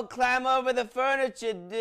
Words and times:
Don't 0.00 0.08
climb 0.08 0.46
over 0.46 0.72
the 0.72 0.86
furniture, 0.86 1.52
dude. 1.52 1.74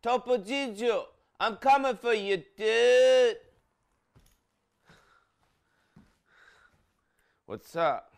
Topo 0.00 0.38
Gigio, 0.38 1.06
I'm 1.40 1.56
coming 1.56 1.96
for 1.96 2.14
you, 2.14 2.44
dude. 2.56 3.36
What's 7.46 7.74
up? 7.74 8.14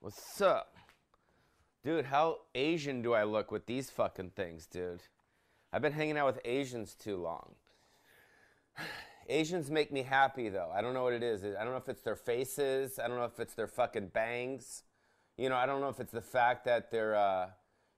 What's 0.00 0.40
up? 0.40 0.74
Dude, 1.84 2.06
how 2.06 2.38
Asian 2.54 3.02
do 3.02 3.12
I 3.12 3.24
look 3.24 3.52
with 3.52 3.66
these 3.66 3.90
fucking 3.90 4.30
things, 4.30 4.64
dude? 4.64 5.02
I've 5.70 5.82
been 5.82 5.92
hanging 5.92 6.16
out 6.16 6.24
with 6.24 6.40
Asians 6.46 6.94
too 6.94 7.18
long. 7.18 7.56
Asians 9.28 9.70
make 9.70 9.92
me 9.92 10.02
happy 10.02 10.48
though. 10.48 10.70
I 10.74 10.80
don't 10.80 10.94
know 10.94 11.02
what 11.02 11.12
it 11.12 11.22
is. 11.22 11.44
I 11.44 11.62
don't 11.62 11.72
know 11.72 11.76
if 11.76 11.90
it's 11.90 12.00
their 12.00 12.16
faces. 12.16 12.98
I 12.98 13.06
don't 13.06 13.18
know 13.18 13.26
if 13.26 13.38
it's 13.38 13.52
their 13.52 13.66
fucking 13.66 14.06
bangs. 14.14 14.84
You 15.38 15.48
know, 15.48 15.56
I 15.56 15.66
don't 15.66 15.80
know 15.80 15.88
if 15.88 16.00
it's 16.00 16.12
the 16.12 16.20
fact 16.20 16.64
that 16.64 16.90
they're, 16.90 17.14
uh, 17.14 17.46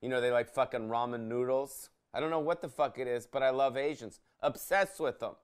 you 0.02 0.10
know, 0.10 0.20
they 0.20 0.30
like 0.30 0.50
fucking 0.50 0.88
ramen 0.88 1.26
noodles. 1.26 1.88
I 2.12 2.20
don't 2.20 2.28
know 2.28 2.38
what 2.38 2.60
the 2.60 2.68
fuck 2.68 2.98
it 2.98 3.08
is, 3.08 3.26
but 3.26 3.42
I 3.42 3.48
love 3.48 3.78
Asians. 3.78 4.20
Obsessed 4.40 5.00
with 5.00 5.20
them. 5.20 5.34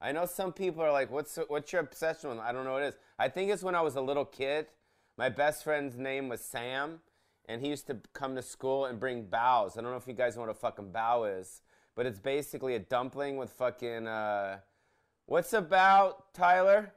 I 0.00 0.12
know 0.12 0.26
some 0.26 0.52
people 0.52 0.82
are 0.82 0.92
like, 0.92 1.10
what's, 1.10 1.38
what's 1.48 1.72
your 1.72 1.80
obsession 1.80 2.28
with 2.28 2.38
them? 2.38 2.46
I 2.46 2.52
don't 2.52 2.64
know 2.64 2.74
what 2.74 2.82
it 2.82 2.88
is. 2.88 2.98
I 3.18 3.28
think 3.28 3.50
it's 3.50 3.62
when 3.62 3.74
I 3.74 3.80
was 3.80 3.96
a 3.96 4.00
little 4.00 4.26
kid. 4.26 4.66
My 5.16 5.30
best 5.30 5.64
friend's 5.64 5.96
name 5.96 6.28
was 6.28 6.42
Sam, 6.42 7.00
and 7.48 7.62
he 7.62 7.68
used 7.68 7.86
to 7.86 7.96
come 8.12 8.36
to 8.36 8.42
school 8.42 8.84
and 8.84 9.00
bring 9.00 9.24
baos. 9.24 9.76
I 9.76 9.80
don't 9.80 9.90
know 9.90 9.96
if 9.96 10.06
you 10.06 10.12
guys 10.12 10.36
know 10.36 10.42
what 10.42 10.50
a 10.50 10.54
fucking 10.54 10.92
bao 10.92 11.40
is, 11.40 11.62
but 11.96 12.04
it's 12.04 12.20
basically 12.20 12.74
a 12.74 12.78
dumpling 12.78 13.38
with 13.38 13.50
fucking, 13.52 14.06
uh, 14.06 14.58
what's 15.26 15.52
a 15.54 15.62
bao, 15.62 16.14
Tyler? 16.34 16.92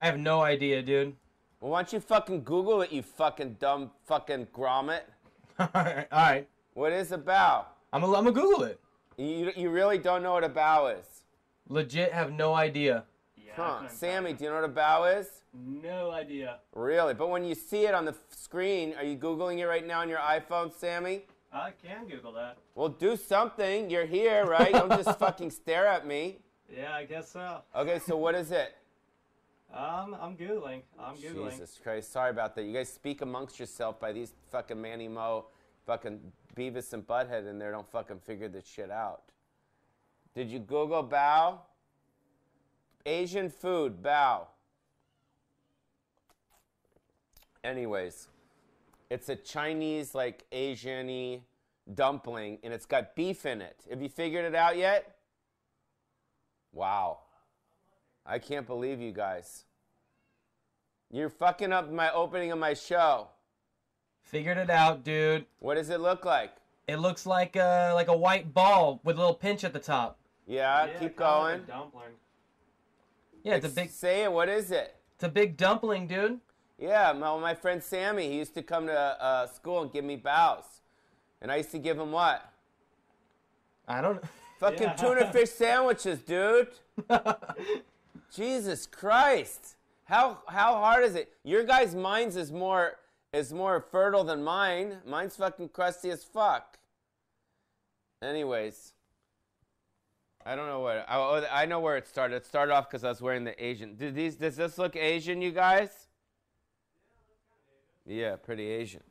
I 0.00 0.06
have 0.06 0.18
no 0.18 0.42
idea, 0.42 0.82
dude. 0.82 1.16
Well, 1.60 1.72
why 1.72 1.82
don't 1.82 1.92
you 1.92 2.00
fucking 2.00 2.44
Google 2.44 2.82
it, 2.82 2.92
you 2.92 3.02
fucking 3.02 3.54
dumb 3.58 3.90
fucking 4.06 4.46
grommet? 4.54 5.02
All 5.58 5.68
right. 5.74 6.46
What 6.74 6.92
is 6.92 7.10
a 7.12 7.18
bao? 7.18 7.64
I'm 7.92 8.00
gonna 8.02 8.16
I'm 8.16 8.24
gonna 8.24 8.32
Google 8.32 8.62
it. 8.64 8.80
You, 9.16 9.50
you 9.56 9.70
really 9.70 9.98
don't 9.98 10.22
know 10.22 10.32
what 10.34 10.44
a 10.44 10.48
bao 10.48 10.96
is? 10.98 11.06
Legit 11.68 12.12
have 12.12 12.32
no 12.32 12.54
idea. 12.54 13.04
Yeah, 13.36 13.52
Huh. 13.56 13.88
Sammy, 13.88 14.32
do 14.34 14.44
you 14.44 14.50
know 14.50 14.60
what 14.60 14.64
a 14.70 14.72
bao 14.72 15.18
is? 15.18 15.42
No 15.52 16.12
idea. 16.12 16.58
Really? 16.74 17.14
But 17.14 17.28
when 17.30 17.44
you 17.44 17.54
see 17.56 17.86
it 17.86 17.94
on 17.94 18.04
the 18.04 18.12
f- 18.12 18.18
screen, 18.30 18.94
are 18.96 19.02
you 19.02 19.16
Googling 19.16 19.58
it 19.58 19.66
right 19.66 19.84
now 19.84 20.00
on 20.00 20.08
your 20.08 20.20
iPhone, 20.20 20.72
Sammy? 20.72 21.22
I 21.52 21.72
can 21.72 22.06
Google 22.06 22.32
that. 22.34 22.58
Well, 22.76 22.90
do 22.90 23.16
something. 23.16 23.90
You're 23.90 24.06
here, 24.06 24.44
right? 24.44 24.72
Don't 24.72 24.90
just 25.02 25.18
fucking 25.24 25.50
stare 25.50 25.86
at 25.88 26.06
me. 26.06 26.38
Yeah, 26.72 26.94
I 26.94 27.04
guess 27.04 27.32
so. 27.32 27.62
Okay, 27.74 27.98
so 27.98 28.16
what 28.16 28.34
is 28.36 28.52
it? 28.52 28.76
Um, 29.72 30.16
I'm 30.20 30.36
googling. 30.36 30.82
I'm 30.98 31.16
googling. 31.16 31.50
Jesus 31.50 31.78
Christ. 31.82 32.12
Sorry 32.12 32.30
about 32.30 32.54
that. 32.54 32.64
You 32.64 32.72
guys 32.72 32.88
speak 32.88 33.20
amongst 33.20 33.60
yourself 33.60 34.00
by 34.00 34.12
these 34.12 34.32
fucking 34.50 34.80
Manny 34.80 35.08
Mo, 35.08 35.46
fucking 35.86 36.20
Beavis 36.56 36.92
and 36.92 37.06
Butthead 37.06 37.48
in 37.48 37.58
there 37.58 37.70
don't 37.70 37.88
fucking 37.90 38.20
figure 38.20 38.48
this 38.48 38.66
shit 38.66 38.90
out. 38.90 39.22
Did 40.34 40.48
you 40.50 40.58
Google 40.58 41.04
bao? 41.04 41.58
Asian 43.04 43.48
food, 43.50 44.02
bao. 44.02 44.46
Anyways, 47.62 48.28
it's 49.10 49.28
a 49.28 49.36
Chinese, 49.36 50.14
like 50.14 50.44
Asian 50.52 51.06
y 51.06 51.40
dumpling, 51.94 52.58
and 52.62 52.72
it's 52.72 52.86
got 52.86 53.14
beef 53.14 53.46
in 53.46 53.60
it. 53.60 53.76
Have 53.90 54.02
you 54.02 54.08
figured 54.08 54.44
it 54.44 54.54
out 54.54 54.76
yet? 54.76 55.16
Wow. 56.72 57.18
I 58.30 58.38
can't 58.38 58.66
believe 58.66 59.00
you 59.00 59.10
guys. 59.12 59.64
You're 61.10 61.30
fucking 61.30 61.72
up 61.72 61.90
my 61.90 62.12
opening 62.12 62.52
of 62.52 62.58
my 62.58 62.74
show. 62.74 63.28
Figured 64.22 64.58
it 64.58 64.68
out, 64.68 65.02
dude. 65.02 65.46
What 65.60 65.76
does 65.76 65.88
it 65.88 66.00
look 66.00 66.26
like? 66.26 66.52
It 66.86 66.96
looks 66.96 67.24
like 67.24 67.56
a 67.56 67.92
like 67.94 68.08
a 68.08 68.16
white 68.16 68.52
ball 68.52 69.00
with 69.04 69.16
a 69.16 69.18
little 69.18 69.34
pinch 69.34 69.64
at 69.64 69.72
the 69.72 69.78
top. 69.78 70.18
Yeah, 70.46 70.84
Yeah, 70.86 70.92
keep 70.92 71.16
kinda 71.16 71.24
like 71.32 71.42
going. 71.42 71.54
a 71.54 71.66
dumpling. 71.66 72.10
Yeah, 73.42 73.54
it's 73.54 73.66
a 73.66 73.70
big 73.70 73.90
Say 73.90 74.24
it. 74.24 74.32
What 74.32 74.48
is 74.50 74.70
it? 74.70 74.94
it's 75.14 75.24
a 75.24 75.28
big 75.28 75.56
dumpling, 75.56 76.06
dude. 76.06 76.40
Yeah, 76.78 77.12
my, 77.12 77.36
my 77.40 77.54
friend 77.54 77.82
Sammy, 77.82 78.28
he 78.28 78.36
used 78.36 78.54
to 78.54 78.62
come 78.62 78.86
to 78.86 78.92
uh, 78.94 79.46
school 79.46 79.82
and 79.82 79.92
give 79.92 80.04
me 80.04 80.16
baos. 80.16 80.64
And 81.40 81.50
I 81.50 81.56
used 81.56 81.70
to 81.72 81.78
give 81.78 81.98
him 81.98 82.12
what? 82.12 82.42
I 83.88 84.00
don't 84.02 84.22
Fucking 84.60 84.82
Yeah. 84.82 84.92
tuna 84.94 85.32
fish 85.32 85.50
sandwiches, 85.62 86.18
dude. 86.20 86.68
Jesus 88.34 88.86
Christ. 88.86 89.76
How 90.04 90.38
how 90.48 90.74
hard 90.74 91.04
is 91.04 91.14
it? 91.14 91.32
Your 91.44 91.64
guys' 91.64 91.94
minds 91.94 92.36
is 92.36 92.52
more 92.52 92.96
is 93.32 93.52
more 93.52 93.80
fertile 93.80 94.24
than 94.24 94.42
mine. 94.42 94.98
Mine's 95.06 95.36
fucking 95.36 95.70
crusty 95.70 96.10
as 96.10 96.24
fuck. 96.24 96.78
Anyways, 98.22 98.94
I 100.44 100.56
don't 100.56 100.66
know 100.66 100.80
what. 100.80 101.04
I, 101.08 101.16
oh, 101.16 101.44
I 101.50 101.66
know 101.66 101.80
where 101.80 101.96
it 101.96 102.08
started. 102.08 102.36
It 102.36 102.46
started 102.46 102.72
off 102.72 102.88
because 102.88 103.04
I 103.04 103.08
was 103.10 103.20
wearing 103.20 103.44
the 103.44 103.62
Asian. 103.64 103.96
Did 103.96 104.14
these? 104.14 104.36
Does 104.36 104.56
this 104.56 104.78
look 104.78 104.96
Asian, 104.96 105.42
you 105.42 105.52
guys? 105.52 106.08
Yeah, 108.06 108.36
pretty 108.36 108.66
Asian. 108.66 109.02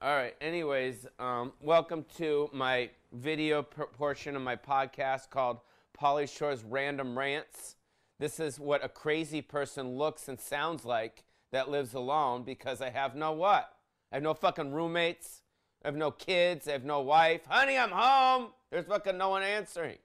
All 0.00 0.14
right. 0.14 0.36
Anyways, 0.40 1.08
um, 1.18 1.52
welcome 1.60 2.04
to 2.18 2.48
my 2.52 2.90
video 3.12 3.62
portion 3.62 4.36
of 4.36 4.42
my 4.42 4.54
podcast 4.54 5.30
called 5.30 5.58
Pauly 6.00 6.32
Shore's 6.32 6.62
Random 6.62 7.18
Rants. 7.18 7.74
This 8.18 8.40
is 8.40 8.58
what 8.58 8.84
a 8.84 8.88
crazy 8.88 9.40
person 9.40 9.96
looks 9.96 10.28
and 10.28 10.40
sounds 10.40 10.84
like 10.84 11.24
that 11.52 11.70
lives 11.70 11.94
alone 11.94 12.42
because 12.42 12.80
I 12.80 12.90
have 12.90 13.14
no 13.14 13.32
what? 13.32 13.72
I 14.10 14.16
have 14.16 14.22
no 14.22 14.34
fucking 14.34 14.72
roommates. 14.72 15.42
I 15.84 15.88
have 15.88 15.96
no 15.96 16.10
kids. 16.10 16.66
I 16.66 16.72
have 16.72 16.84
no 16.84 17.00
wife. 17.00 17.42
Honey, 17.48 17.78
I'm 17.78 17.90
home. 17.90 18.48
There's 18.70 18.86
fucking 18.86 19.16
no 19.16 19.30
one 19.30 19.42
answering. 19.42 19.98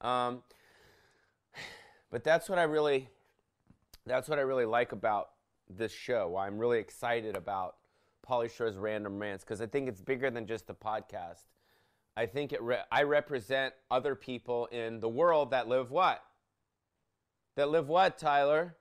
Um, 0.00 0.42
but 2.10 2.24
that's 2.24 2.48
what 2.48 2.58
I 2.58 2.62
really, 2.62 3.08
that's 4.06 4.28
what 4.28 4.38
I 4.38 4.42
really 4.42 4.64
like 4.64 4.92
about 4.92 5.30
this 5.68 5.92
show. 5.92 6.28
Why 6.28 6.46
I'm 6.46 6.58
really 6.58 6.78
excited 6.78 7.36
about 7.36 7.76
Pauly 8.26 8.50
Shore's 8.50 8.76
Random 8.76 9.18
Rants 9.18 9.44
because 9.44 9.60
I 9.60 9.66
think 9.66 9.88
it's 9.88 10.00
bigger 10.00 10.30
than 10.30 10.46
just 10.46 10.70
a 10.70 10.74
podcast. 10.74 11.44
I 12.16 12.26
think 12.26 12.52
it. 12.52 12.62
Re- 12.62 12.84
I 12.90 13.02
represent 13.04 13.74
other 13.90 14.14
people 14.14 14.66
in 14.66 15.00
the 15.00 15.08
world 15.08 15.50
that 15.50 15.68
live 15.68 15.90
what? 15.90 16.22
That 17.56 17.68
live 17.68 17.88
what, 17.88 18.18
Tyler? 18.18 18.76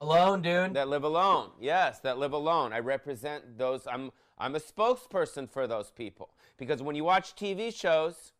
alone, 0.00 0.42
dude. 0.42 0.74
That 0.74 0.88
live 0.88 1.04
alone. 1.04 1.50
Yes, 1.60 2.00
that 2.00 2.18
live 2.18 2.32
alone. 2.32 2.72
I 2.72 2.78
represent 2.78 3.58
those. 3.58 3.86
I'm. 3.86 4.10
I'm 4.40 4.54
a 4.54 4.60
spokesperson 4.60 5.50
for 5.50 5.66
those 5.66 5.90
people 5.90 6.30
because 6.58 6.80
when 6.80 6.94
you 6.94 7.02
watch 7.02 7.34
TV 7.34 7.74
shows, 7.74 8.32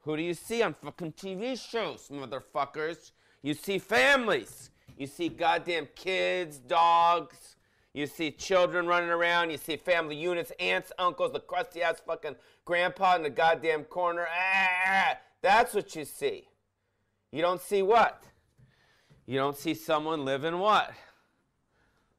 who 0.00 0.16
do 0.16 0.22
you 0.22 0.32
see 0.32 0.62
on 0.62 0.72
fucking 0.72 1.12
TV 1.12 1.60
shows, 1.60 2.08
motherfuckers? 2.10 3.12
You 3.42 3.52
see 3.52 3.78
families. 3.78 4.70
You 4.96 5.06
see 5.06 5.28
goddamn 5.28 5.88
kids, 5.94 6.58
dogs. 6.58 7.56
You 7.92 8.06
see 8.06 8.30
children 8.30 8.86
running 8.86 9.10
around. 9.10 9.50
You 9.50 9.58
see 9.58 9.76
family 9.76 10.16
units, 10.16 10.50
aunts, 10.58 10.92
uncles, 10.98 11.32
the 11.32 11.40
crusty 11.40 11.82
ass 11.82 12.00
fucking 12.06 12.36
grandpa 12.64 13.16
in 13.16 13.22
the 13.22 13.28
goddamn 13.28 13.84
corner. 13.84 14.26
Ah, 14.30 15.18
that's 15.42 15.74
what 15.74 15.94
you 15.94 16.06
see. 16.06 16.48
You 17.30 17.42
don't 17.42 17.60
see 17.60 17.82
what? 17.82 18.24
You 19.26 19.38
don't 19.38 19.56
see 19.56 19.74
someone 19.74 20.24
living 20.24 20.58
what? 20.58 20.92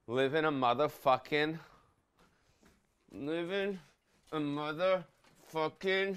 Living 0.07 0.45
a 0.45 0.51
motherfucking. 0.51 1.59
Living 3.11 3.79
a 4.31 4.37
motherfucking. 4.37 6.15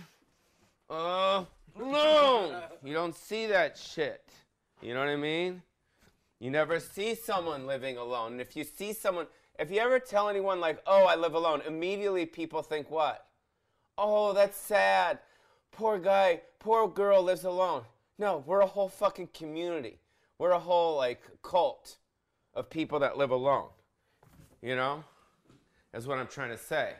Uh, 0.88 1.44
alone. 1.80 2.62
You 2.84 2.94
don't 2.94 3.16
see 3.16 3.46
that 3.46 3.76
shit. 3.76 4.22
You 4.80 4.94
know 4.94 5.00
what 5.00 5.08
I 5.08 5.16
mean? 5.16 5.62
You 6.38 6.50
never 6.50 6.78
see 6.78 7.14
someone 7.14 7.66
living 7.66 7.96
alone. 7.96 8.32
And 8.32 8.40
if 8.40 8.54
you 8.54 8.62
see 8.62 8.92
someone, 8.92 9.26
if 9.58 9.70
you 9.70 9.80
ever 9.80 9.98
tell 9.98 10.28
anyone, 10.28 10.60
like, 10.60 10.80
oh, 10.86 11.04
I 11.06 11.16
live 11.16 11.34
alone, 11.34 11.62
immediately 11.66 12.26
people 12.26 12.62
think 12.62 12.90
what? 12.90 13.26
Oh, 13.98 14.32
that's 14.32 14.56
sad. 14.56 15.18
Poor 15.72 15.98
guy, 15.98 16.42
poor 16.58 16.86
girl 16.86 17.22
lives 17.22 17.44
alone. 17.44 17.82
No, 18.18 18.44
we're 18.46 18.60
a 18.60 18.66
whole 18.66 18.88
fucking 18.88 19.30
community. 19.34 19.98
We're 20.38 20.50
a 20.50 20.58
whole, 20.58 20.96
like, 20.96 21.22
cult 21.42 21.96
of 22.54 22.68
people 22.70 22.98
that 23.00 23.16
live 23.16 23.30
alone. 23.30 23.68
You 24.62 24.76
know? 24.76 25.04
That's 25.92 26.06
what 26.06 26.18
I'm 26.18 26.26
trying 26.26 26.50
to 26.50 26.58
say. 26.58 26.94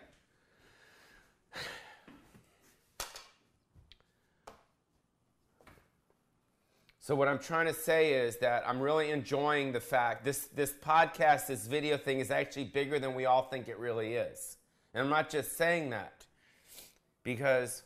So 7.06 7.14
what 7.14 7.28
I'm 7.28 7.38
trying 7.38 7.66
to 7.66 7.72
say 7.72 8.14
is 8.14 8.38
that 8.38 8.64
I'm 8.66 8.80
really 8.80 9.10
enjoying 9.10 9.70
the 9.70 9.78
fact 9.78 10.24
this 10.24 10.48
this 10.56 10.72
podcast, 10.72 11.46
this 11.46 11.68
video 11.68 11.96
thing 11.96 12.18
is 12.18 12.32
actually 12.32 12.64
bigger 12.64 12.98
than 12.98 13.14
we 13.14 13.26
all 13.26 13.42
think 13.42 13.68
it 13.68 13.78
really 13.78 14.14
is. 14.14 14.56
And 14.92 15.04
I'm 15.04 15.08
not 15.08 15.30
just 15.30 15.56
saying 15.56 15.90
that 15.90 16.26
because 17.22 17.84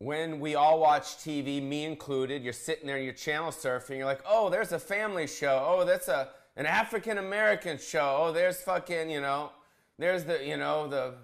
when 0.00 0.40
we 0.40 0.54
all 0.54 0.80
watch 0.80 1.18
TV, 1.18 1.62
me 1.62 1.84
included, 1.84 2.42
you're 2.42 2.54
sitting 2.54 2.86
there, 2.86 2.98
you're 2.98 3.12
channel 3.12 3.50
surfing, 3.50 3.98
you're 3.98 4.06
like, 4.06 4.22
oh, 4.26 4.48
there's 4.48 4.72
a 4.72 4.78
family 4.78 5.26
show. 5.26 5.62
Oh, 5.64 5.84
that's 5.84 6.08
a 6.08 6.30
an 6.56 6.66
African 6.66 7.18
American 7.18 7.78
show. 7.78 8.16
Oh, 8.18 8.32
there's 8.32 8.60
fucking, 8.62 9.10
you 9.10 9.20
know, 9.20 9.52
there's 9.98 10.24
the, 10.24 10.44
you 10.44 10.56
know, 10.56 10.88
the 10.88 11.14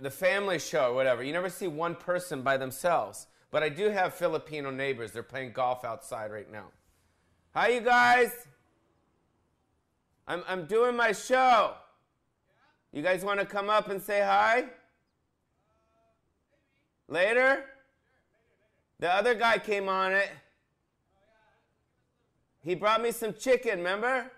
the 0.00 0.10
family 0.10 0.58
show 0.58 0.90
or 0.90 0.94
whatever. 0.94 1.22
You 1.22 1.32
never 1.34 1.50
see 1.50 1.68
one 1.68 1.94
person 1.94 2.40
by 2.40 2.56
themselves. 2.56 3.26
But 3.50 3.62
I 3.62 3.68
do 3.68 3.90
have 3.90 4.14
Filipino 4.14 4.70
neighbors. 4.70 5.12
They're 5.12 5.22
playing 5.22 5.52
golf 5.52 5.84
outside 5.84 6.32
right 6.32 6.50
now. 6.50 6.66
Hi, 7.54 7.68
you 7.68 7.80
guys. 7.80 8.46
I'm, 10.26 10.42
I'm 10.48 10.64
doing 10.64 10.96
my 10.96 11.12
show. 11.12 11.74
You 12.92 13.02
guys 13.02 13.24
want 13.24 13.40
to 13.40 13.46
come 13.46 13.68
up 13.68 13.90
and 13.90 14.00
say 14.00 14.20
hi? 14.20 14.66
Later? 17.08 17.64
The 19.00 19.10
other 19.10 19.34
guy 19.34 19.56
came 19.58 19.88
on 19.88 20.12
it. 20.12 20.30
He 22.62 22.74
brought 22.74 23.02
me 23.02 23.12
some 23.12 23.32
chicken, 23.32 23.78
remember? 23.78 24.30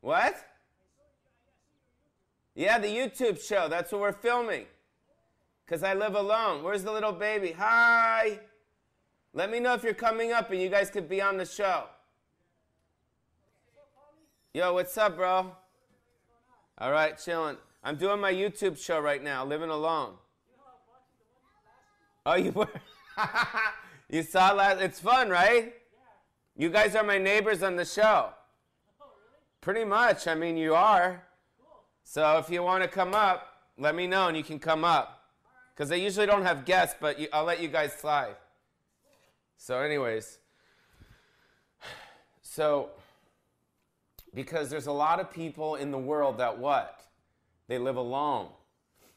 What? 0.00 0.34
Yeah, 2.56 2.80
the 2.80 2.88
YouTube 2.88 3.40
show. 3.40 3.68
That's 3.68 3.92
what 3.92 4.00
we're 4.00 4.12
filming. 4.12 4.66
Because 5.64 5.84
I 5.84 5.94
live 5.94 6.16
alone. 6.16 6.64
Where's 6.64 6.82
the 6.82 6.90
little 6.90 7.12
baby? 7.12 7.52
Hi. 7.52 8.40
Let 9.32 9.52
me 9.52 9.60
know 9.60 9.74
if 9.74 9.84
you're 9.84 9.94
coming 9.94 10.32
up 10.32 10.50
and 10.50 10.60
you 10.60 10.68
guys 10.68 10.90
could 10.90 11.08
be 11.08 11.22
on 11.22 11.36
the 11.36 11.46
show. 11.46 11.84
Yo, 14.52 14.74
what's 14.74 14.98
up, 14.98 15.14
bro? 15.14 15.52
All 16.78 16.90
right, 16.90 17.16
chilling. 17.16 17.56
I'm 17.84 17.96
doing 17.96 18.20
my 18.20 18.32
YouTube 18.32 18.76
show 18.76 18.98
right 18.98 19.22
now, 19.22 19.44
living 19.44 19.70
alone. 19.70 20.14
Oh, 22.26 22.34
you 22.34 22.52
were? 22.52 22.68
you 24.08 24.22
saw 24.22 24.52
last? 24.52 24.80
It's 24.80 24.98
fun, 24.98 25.28
right? 25.28 25.74
You 26.56 26.70
guys 26.70 26.94
are 26.94 27.02
my 27.02 27.18
neighbors 27.18 27.62
on 27.62 27.76
the 27.76 27.84
show. 27.84 28.30
Oh, 29.00 29.06
really? 29.06 29.40
Pretty 29.60 29.84
much. 29.84 30.26
I 30.26 30.34
mean, 30.34 30.56
you 30.56 30.74
are. 30.74 31.22
Cool. 31.58 31.82
So 32.04 32.38
if 32.38 32.48
you 32.48 32.62
want 32.62 32.82
to 32.82 32.88
come 32.88 33.14
up, 33.14 33.48
let 33.76 33.94
me 33.94 34.06
know 34.06 34.28
and 34.28 34.36
you 34.36 34.42
can 34.42 34.58
come 34.58 34.84
up. 34.84 35.24
Because 35.74 35.90
I 35.90 35.96
usually 35.96 36.26
don't 36.26 36.44
have 36.44 36.64
guests, 36.64 36.96
but 37.00 37.18
you, 37.18 37.28
I'll 37.32 37.44
let 37.44 37.60
you 37.60 37.68
guys 37.68 37.92
slide. 37.92 38.36
So, 39.56 39.80
anyways, 39.80 40.38
so 42.42 42.90
because 44.32 44.70
there's 44.70 44.86
a 44.86 44.92
lot 44.92 45.20
of 45.20 45.30
people 45.30 45.74
in 45.74 45.90
the 45.90 45.98
world 45.98 46.38
that 46.38 46.58
what? 46.58 47.00
They 47.68 47.78
live 47.78 47.96
alone. 47.96 48.48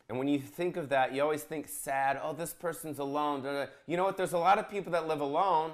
And 0.10 0.18
when 0.18 0.28
you 0.28 0.40
think 0.40 0.78
of 0.78 0.90
that, 0.90 1.14
you 1.14 1.22
always 1.22 1.44
think 1.44 1.68
sad, 1.68 2.20
oh, 2.24 2.34
this 2.34 2.54
person's 2.54 3.00
alone. 3.00 3.68
You 3.88 3.98
know 3.98 4.06
what? 4.06 4.16
There's 4.16 4.34
a 4.34 4.38
lot 4.38 4.58
of 4.58 4.70
people 4.70 4.92
that 4.94 5.08
live 5.08 5.20
alone 5.20 5.74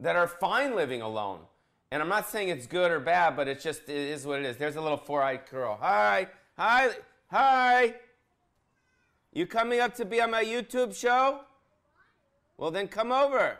that 0.00 0.16
are 0.16 0.26
fine 0.26 0.74
living 0.74 1.02
alone. 1.02 1.40
And 1.92 2.02
I'm 2.02 2.08
not 2.08 2.28
saying 2.28 2.48
it's 2.48 2.66
good 2.66 2.90
or 2.90 2.98
bad, 2.98 3.36
but 3.36 3.46
it's 3.46 3.62
just, 3.62 3.82
it 3.82 3.96
is 3.96 4.26
what 4.26 4.40
it 4.40 4.46
is. 4.46 4.56
There's 4.56 4.74
a 4.74 4.80
little 4.80 4.96
four 4.96 5.22
eyed 5.22 5.48
girl. 5.48 5.78
Hi, 5.80 6.26
hi, 6.58 6.90
hi. 7.30 7.94
You 9.32 9.46
coming 9.46 9.78
up 9.78 9.94
to 9.96 10.04
be 10.04 10.20
on 10.20 10.32
my 10.32 10.44
YouTube 10.44 10.96
show? 10.96 11.42
Well, 12.56 12.72
then 12.72 12.88
come 12.88 13.12
over. 13.12 13.58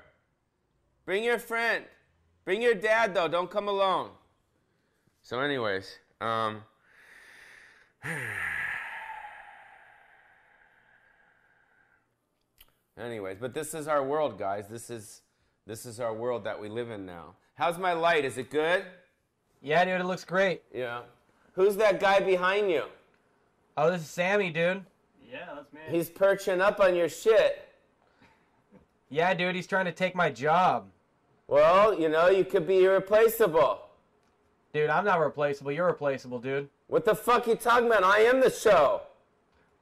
Bring 1.05 1.23
your 1.23 1.38
friend. 1.38 1.85
Bring 2.44 2.61
your 2.61 2.75
dad, 2.75 3.14
though. 3.14 3.29
Don't 3.29 3.50
come 3.50 3.69
alone. 3.69 4.11
So, 5.23 5.38
anyways, 5.40 5.99
um, 6.20 6.62
anyways, 12.99 13.38
but 13.38 13.55
this 13.55 13.75
is 13.75 13.88
our 13.88 14.02
world, 14.05 14.38
guys. 14.38 14.67
This 14.69 14.91
is 14.91 15.23
this 15.67 15.87
is 15.87 16.00
our 16.00 16.14
world 16.14 16.44
that 16.44 16.61
we 16.61 16.69
live 16.69 16.91
in 16.91 17.06
now. 17.06 17.35
How's 17.55 17.79
my 17.79 17.93
light? 17.93 18.25
Is 18.25 18.37
it 18.38 18.50
good? 18.50 18.85
Yeah, 19.62 19.85
dude, 19.85 20.00
it 20.00 20.05
looks 20.05 20.25
great. 20.25 20.62
Yeah. 20.75 21.00
Who's 21.52 21.76
that 21.76 22.00
guy 22.00 22.20
behind 22.20 22.70
you? 22.70 22.85
Oh, 23.76 23.91
this 23.91 24.02
is 24.02 24.08
Sammy, 24.08 24.50
dude. 24.50 24.85
Yeah, 25.31 25.49
that's 25.55 25.73
me. 25.73 25.81
He's 25.88 26.11
perching 26.11 26.61
up 26.61 26.81
on 26.81 26.94
your 26.94 27.08
shit. 27.08 27.69
Yeah, 29.08 29.32
dude, 29.32 29.55
he's 29.55 29.67
trying 29.67 29.87
to 29.87 29.93
take 29.93 30.14
my 30.14 30.31
job. 30.31 30.87
Well, 31.47 31.99
you 31.99 32.08
know, 32.08 32.29
you 32.29 32.44
could 32.44 32.67
be 32.67 32.85
irreplaceable. 32.85 33.81
Dude, 34.73 34.90
I'm 34.90 35.05
not 35.05 35.20
replaceable. 35.20 35.73
You're 35.73 35.87
replaceable, 35.87 36.40
dude. 36.40 36.69
What 36.88 37.05
the 37.05 37.14
fuck 37.14 37.47
you 37.47 37.55
talking 37.55 37.87
about? 37.87 38.02
I 38.02 38.20
am 38.20 38.40
the 38.40 38.50
show. 38.50 39.02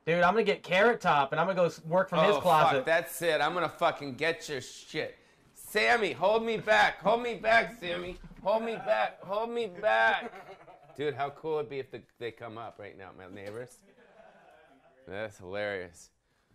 Dude, 0.05 0.23
I'm 0.23 0.35
gonna 0.35 0.43
get 0.43 0.63
Carrot 0.63 1.01
Top 1.01 1.33
and 1.33 1.41
I'm 1.41 1.47
gonna 1.47 1.69
go 1.69 1.75
work 1.87 2.09
from 2.09 2.25
his 2.25 2.37
oh, 2.37 2.41
closet. 2.41 2.79
fuck, 2.79 2.87
that's 2.87 3.23
it. 3.23 3.41
I'm 3.41 3.55
gonna 3.55 3.69
fucking 3.69 4.15
get 4.15 4.49
your 4.49 4.61
shit. 4.61 5.17
Sammy, 5.55 6.13
hold 6.13 6.45
me 6.45 6.57
back. 6.57 7.01
Hold 7.01 7.23
me 7.23 7.35
back, 7.37 7.79
Sammy. 7.81 8.19
Hold 8.43 8.65
me 8.65 8.75
back. 8.77 9.23
Hold 9.23 9.51
me 9.51 9.69
back. 9.69 10.33
Dude, 10.97 11.15
how 11.15 11.31
cool 11.31 11.59
it'd 11.59 11.71
be 11.71 11.79
if 11.79 11.91
the, 11.91 12.03
they 12.19 12.31
come 12.31 12.59
up 12.59 12.77
right 12.79 12.99
now, 12.99 13.11
my 13.17 13.33
neighbors. 13.35 13.79
That's 15.07 15.39
hilarious. 15.39 16.11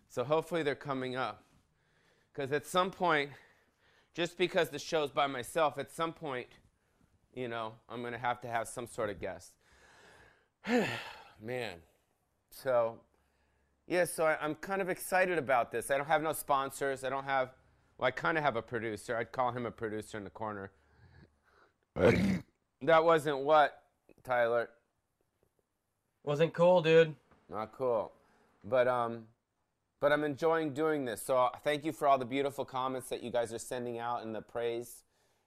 So 0.09 0.23
hopefully 0.23 0.63
they're 0.63 0.75
coming 0.75 1.15
up. 1.15 1.43
Because 2.31 2.51
at 2.51 2.65
some 2.65 2.91
point, 2.91 3.31
just 4.13 4.37
because 4.37 4.69
the 4.69 4.79
show's 4.79 5.09
by 5.09 5.25
myself, 5.27 5.77
at 5.77 5.91
some 5.91 6.13
point, 6.13 6.47
you 7.33 7.47
know, 7.47 7.73
I'm 7.89 8.01
going 8.01 8.13
to 8.13 8.19
have 8.19 8.41
to 8.41 8.47
have 8.47 8.67
some 8.67 8.87
sort 8.87 9.09
of 9.09 9.19
guest. 9.19 9.53
Man. 11.41 11.77
So, 12.51 12.99
yeah, 13.87 14.03
so 14.03 14.25
I, 14.25 14.37
I'm 14.41 14.55
kind 14.55 14.81
of 14.81 14.89
excited 14.89 15.37
about 15.37 15.71
this. 15.71 15.89
I 15.89 15.97
don't 15.97 16.07
have 16.07 16.21
no 16.21 16.33
sponsors. 16.33 17.03
I 17.03 17.09
don't 17.09 17.23
have, 17.23 17.51
well, 17.97 18.07
I 18.07 18.11
kind 18.11 18.37
of 18.37 18.43
have 18.43 18.57
a 18.57 18.61
producer. 18.61 19.15
I'd 19.15 19.31
call 19.31 19.51
him 19.51 19.65
a 19.65 19.71
producer 19.71 20.17
in 20.17 20.25
the 20.25 20.29
corner. 20.29 20.71
that 21.95 23.03
wasn't 23.03 23.39
what, 23.39 23.81
Tyler? 24.23 24.69
Wasn't 26.23 26.53
cool, 26.53 26.81
dude. 26.81 27.15
Not 27.49 27.71
cool. 27.71 28.11
But 28.63 28.87
um 28.89 29.23
but 30.01 30.11
I'm 30.11 30.25
enjoying 30.25 30.73
doing 30.73 31.05
this. 31.05 31.21
So 31.21 31.37
uh, 31.37 31.49
thank 31.63 31.85
you 31.85 31.91
for 31.93 32.07
all 32.07 32.17
the 32.17 32.25
beautiful 32.25 32.65
comments 32.65 33.09
that 33.09 33.23
you 33.23 33.31
guys 33.31 33.51
are 33.53 33.59
sending 33.59 33.97
out 33.97 34.23
and 34.23 34.35
the 34.35 34.41
praise 34.41 35.03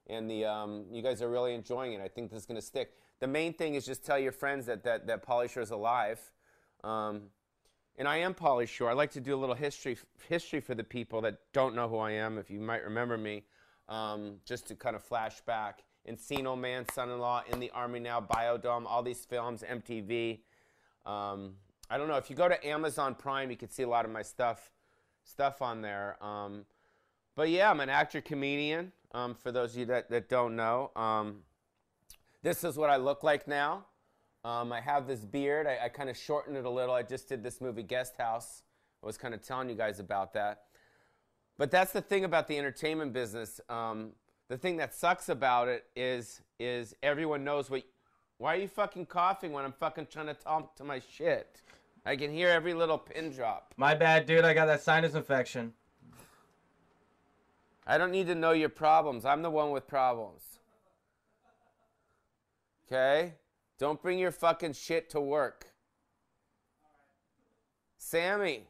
and 0.07 0.29
the 0.29 0.47
um 0.47 0.87
you 0.91 1.03
guys 1.03 1.21
are 1.21 1.29
really 1.29 1.55
enjoying 1.55 1.93
it. 1.93 2.01
I 2.01 2.09
think 2.09 2.31
this 2.31 2.41
is 2.41 2.47
going 2.47 2.59
to 2.59 2.67
stick. 2.67 2.95
The 3.21 3.27
main 3.27 3.53
thing 3.53 3.75
is 3.75 3.85
just 3.85 4.05
tell 4.05 4.19
your 4.19 4.33
friends 4.33 4.65
that 4.67 4.83
that 4.85 5.07
that 5.07 5.25
Pauly 5.25 5.51
Shore 5.51 5.63
is 5.63 5.71
alive. 5.71 6.19
Um 6.83 7.25
and 8.01 8.09
I 8.09 8.17
am 8.17 8.33
Pauly 8.33 8.67
Shore. 8.67 8.89
I 8.89 8.95
like 8.95 9.11
to 9.11 9.21
do 9.21 9.35
a 9.35 9.37
little 9.37 9.55
history 9.55 9.99
history 10.27 10.61
for 10.61 10.75
the 10.75 10.83
people 10.83 11.21
that 11.21 11.39
don't 11.53 11.75
know 11.75 11.87
who 11.87 11.99
I 11.99 12.13
am. 12.13 12.39
If 12.39 12.51
you 12.51 12.59
might 12.59 12.83
remember 12.83 13.19
me, 13.19 13.45
um, 13.91 14.37
just 14.47 14.67
to 14.69 14.75
kind 14.75 14.97
of 14.97 15.05
flash 15.05 15.43
back. 15.43 15.85
Encino 16.09 16.59
Man, 16.59 16.87
Son-in-Law, 16.95 17.43
In 17.53 17.61
the 17.61 17.71
Army 17.73 18.01
Now, 18.01 18.19
Biodome, 18.19 18.87
all 18.87 19.03
these 19.03 19.27
films, 19.27 19.63
MTV. 19.63 20.41
Um, 21.05 21.57
I 21.91 21.99
don't 21.99 22.09
know 22.09 22.17
if 22.17 22.31
you 22.31 22.37
go 22.37 22.49
to 22.49 22.67
Amazon 22.67 23.15
Prime, 23.15 23.51
you 23.51 23.57
can 23.59 23.69
see 23.69 23.83
a 23.83 23.89
lot 23.89 24.07
of 24.07 24.11
my 24.11 24.23
stuff 24.23 24.73
stuff 25.23 25.61
on 25.61 25.83
there. 25.83 26.17
Um, 26.25 26.65
but 27.37 27.51
yeah, 27.51 27.71
I'm 27.71 27.81
an 27.81 27.91
actor 27.91 28.23
comedian. 28.23 28.93
Um, 29.13 29.35
for 29.35 29.53
those 29.53 29.75
of 29.75 29.79
you 29.79 29.85
that, 29.87 30.09
that 30.09 30.31
don't 30.31 30.57
know, 30.57 30.91
um, 30.97 31.41
this 32.43 32.65
is 32.65 32.79
what 32.79 32.89
I 32.89 32.97
look 32.97 33.23
like 33.23 33.47
now. 33.47 33.85
Um, 34.45 34.73
I 34.73 34.81
have 34.81 35.07
this 35.07 35.21
beard. 35.21 35.67
I, 35.67 35.85
I 35.85 35.89
kind 35.89 36.09
of 36.09 36.17
shortened 36.17 36.57
it 36.57 36.65
a 36.65 36.71
little. 36.71 36.95
I 36.95 37.03
just 37.03 37.29
did 37.29 37.43
this 37.43 37.61
movie 37.61 37.83
Guest 37.83 38.17
House. 38.17 38.63
I 39.03 39.07
was 39.07 39.19
kind 39.19 39.35
of 39.35 39.43
telling 39.43 39.69
you 39.69 39.75
guys 39.75 40.01
about 40.01 40.33
that. 40.35 40.63
But 41.59 41.71
that's 41.71 41.93
the 41.93 42.01
thing 42.01 42.25
about 42.25 42.49
the 42.49 42.57
entertainment 42.57 43.13
business. 43.13 43.61
Um, 43.69 44.13
the 44.49 44.57
thing 44.57 44.79
that 44.79 44.95
sucks 44.95 45.29
about 45.29 45.69
it 45.69 45.85
is 45.95 46.41
is 46.59 46.95
everyone 47.03 47.45
knows 47.45 47.71
what. 47.71 47.83
Why 48.39 48.55
are 48.57 48.59
you 48.59 48.69
fucking 48.69 49.07
coughing 49.07 49.53
when 49.53 49.67
I'm 49.67 49.73
fucking 49.73 50.07
trying 50.11 50.27
to 50.27 50.35
talk 50.35 50.75
to 50.77 50.85
my 50.85 51.01
shit? 51.01 51.61
I 52.07 52.17
can 52.17 52.33
hear 52.33 52.49
every 52.49 52.73
little 52.73 52.97
pin 52.97 53.31
drop. 53.31 53.75
My 53.77 53.95
bad, 53.95 54.25
dude. 54.25 54.45
I 54.45 54.55
got 54.55 54.67
that 54.67 54.81
sinus 54.81 55.15
infection. 55.15 55.75
I 57.87 57.99
don't 57.99 58.11
need 58.11 58.29
to 58.29 58.35
know 58.35 58.53
your 58.53 58.71
problems. 58.71 59.27
I'm 59.27 59.43
the 59.43 59.51
one 59.51 59.71
with 59.71 59.87
problems. 59.87 60.43
Okay? 62.87 63.35
Don't 63.81 64.03
bring 64.03 64.19
your 64.19 64.31
fucking 64.31 64.75
shit 64.75 65.09
to 65.11 65.21
work. 65.23 65.69
Sammy, 67.97 68.67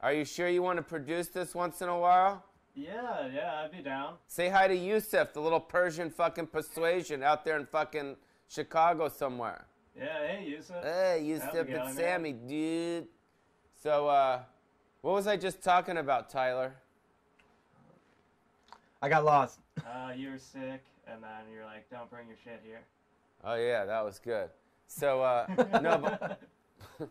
are 0.00 0.12
you 0.12 0.24
sure 0.24 0.48
you 0.48 0.62
want 0.62 0.76
to 0.76 0.84
produce 0.84 1.28
this 1.28 1.52
once 1.52 1.82
in 1.82 1.88
a 1.88 1.98
while? 1.98 2.44
Yeah, 2.72 3.26
yeah, 3.26 3.62
I'd 3.64 3.72
be 3.72 3.82
down. 3.82 4.14
Say 4.28 4.48
hi 4.48 4.68
to 4.68 4.76
Yusuf, 4.76 5.32
the 5.32 5.40
little 5.40 5.58
Persian 5.58 6.10
fucking 6.10 6.46
persuasion 6.46 7.24
out 7.24 7.44
there 7.44 7.58
in 7.58 7.66
fucking 7.66 8.14
Chicago 8.46 9.08
somewhere. 9.08 9.66
Yeah, 9.98 10.04
hey, 10.24 10.46
Yusuf. 10.46 10.80
Hey, 10.80 11.24
Yusuf, 11.24 11.46
How's 11.46 11.54
it 11.56 11.66
going, 11.66 11.88
it's 11.88 11.96
man? 11.96 11.96
Sammy, 11.96 12.32
dude. 12.32 13.08
So, 13.82 14.06
uh, 14.06 14.42
what 15.00 15.14
was 15.14 15.26
I 15.26 15.36
just 15.36 15.60
talking 15.60 15.96
about, 15.96 16.30
Tyler? 16.30 16.76
I 19.02 19.08
got 19.08 19.24
lost. 19.24 19.58
Uh, 19.84 20.12
you 20.16 20.30
were 20.30 20.38
sick, 20.38 20.84
and 21.08 21.20
then 21.20 21.52
you're 21.52 21.64
like, 21.64 21.90
don't 21.90 22.08
bring 22.08 22.28
your 22.28 22.36
shit 22.44 22.62
here. 22.64 22.82
Oh 23.44 23.54
yeah, 23.54 23.84
that 23.84 24.04
was 24.04 24.18
good. 24.18 24.50
So 24.86 25.22
uh, 25.22 25.46
no, 25.82 25.98
but, 25.98 26.40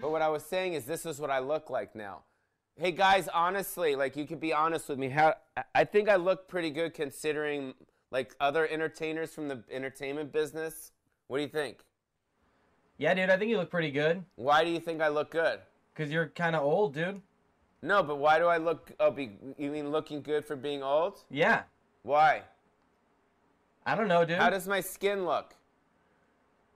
but 0.00 0.10
what 0.10 0.22
I 0.22 0.28
was 0.28 0.44
saying 0.44 0.74
is 0.74 0.84
this 0.84 1.06
is 1.06 1.20
what 1.20 1.30
I 1.30 1.38
look 1.38 1.70
like 1.70 1.94
now. 1.94 2.22
Hey 2.76 2.92
guys, 2.92 3.28
honestly, 3.28 3.96
like 3.96 4.16
you 4.16 4.26
could 4.26 4.40
be 4.40 4.52
honest 4.52 4.88
with 4.88 4.98
me. 4.98 5.08
How 5.08 5.34
I- 5.74 5.84
think 5.84 6.08
I 6.08 6.16
look 6.16 6.48
pretty 6.48 6.70
good 6.70 6.94
considering 6.94 7.74
like 8.10 8.34
other 8.40 8.66
entertainers 8.68 9.34
from 9.34 9.48
the 9.48 9.62
entertainment 9.70 10.32
business? 10.32 10.92
What 11.26 11.38
do 11.38 11.42
you 11.42 11.48
think? 11.48 11.78
Yeah, 12.96 13.14
dude, 13.14 13.30
I 13.30 13.36
think 13.36 13.50
you 13.50 13.58
look 13.58 13.70
pretty 13.70 13.90
good. 13.90 14.24
Why 14.36 14.64
do 14.64 14.70
you 14.70 14.80
think 14.80 15.00
I 15.00 15.08
look 15.08 15.30
good? 15.30 15.60
Cause 15.94 16.10
you're 16.10 16.28
kind 16.28 16.54
of 16.56 16.62
old, 16.62 16.94
dude. 16.94 17.20
No, 17.82 18.02
but 18.02 18.18
why 18.18 18.38
do 18.38 18.46
I 18.46 18.56
look? 18.58 18.92
Oh, 18.98 19.10
be, 19.10 19.30
you 19.56 19.70
mean 19.70 19.90
looking 19.90 20.22
good 20.22 20.44
for 20.44 20.56
being 20.56 20.82
old? 20.82 21.22
Yeah. 21.30 21.62
Why? 22.02 22.42
I 23.86 23.94
don't 23.94 24.08
know, 24.08 24.24
dude. 24.24 24.38
How 24.38 24.50
does 24.50 24.66
my 24.66 24.80
skin 24.80 25.24
look? 25.24 25.54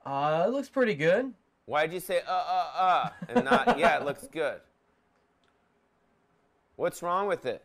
Uh, 0.05 0.45
it 0.47 0.51
looks 0.51 0.69
pretty 0.69 0.95
good. 0.95 1.33
Why'd 1.65 1.93
you 1.93 1.99
say 1.99 2.21
uh 2.27 2.31
uh 2.31 2.67
uh 2.75 3.09
and 3.29 3.45
not 3.45 3.79
yeah? 3.79 3.97
It 3.97 4.05
looks 4.05 4.27
good. 4.27 4.59
What's 6.75 7.01
wrong 7.01 7.27
with 7.27 7.45
it? 7.45 7.63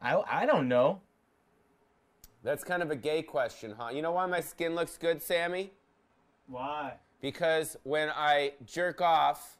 I 0.00 0.22
I 0.30 0.46
don't 0.46 0.68
know. 0.68 1.00
That's 2.44 2.62
kind 2.62 2.82
of 2.82 2.90
a 2.92 2.96
gay 2.96 3.22
question, 3.22 3.74
huh? 3.76 3.88
You 3.92 4.02
know 4.02 4.12
why 4.12 4.26
my 4.26 4.40
skin 4.40 4.76
looks 4.76 4.96
good, 4.96 5.20
Sammy? 5.20 5.72
Why? 6.46 6.94
Because 7.20 7.76
when 7.82 8.10
I 8.10 8.52
jerk 8.64 9.00
off, 9.00 9.56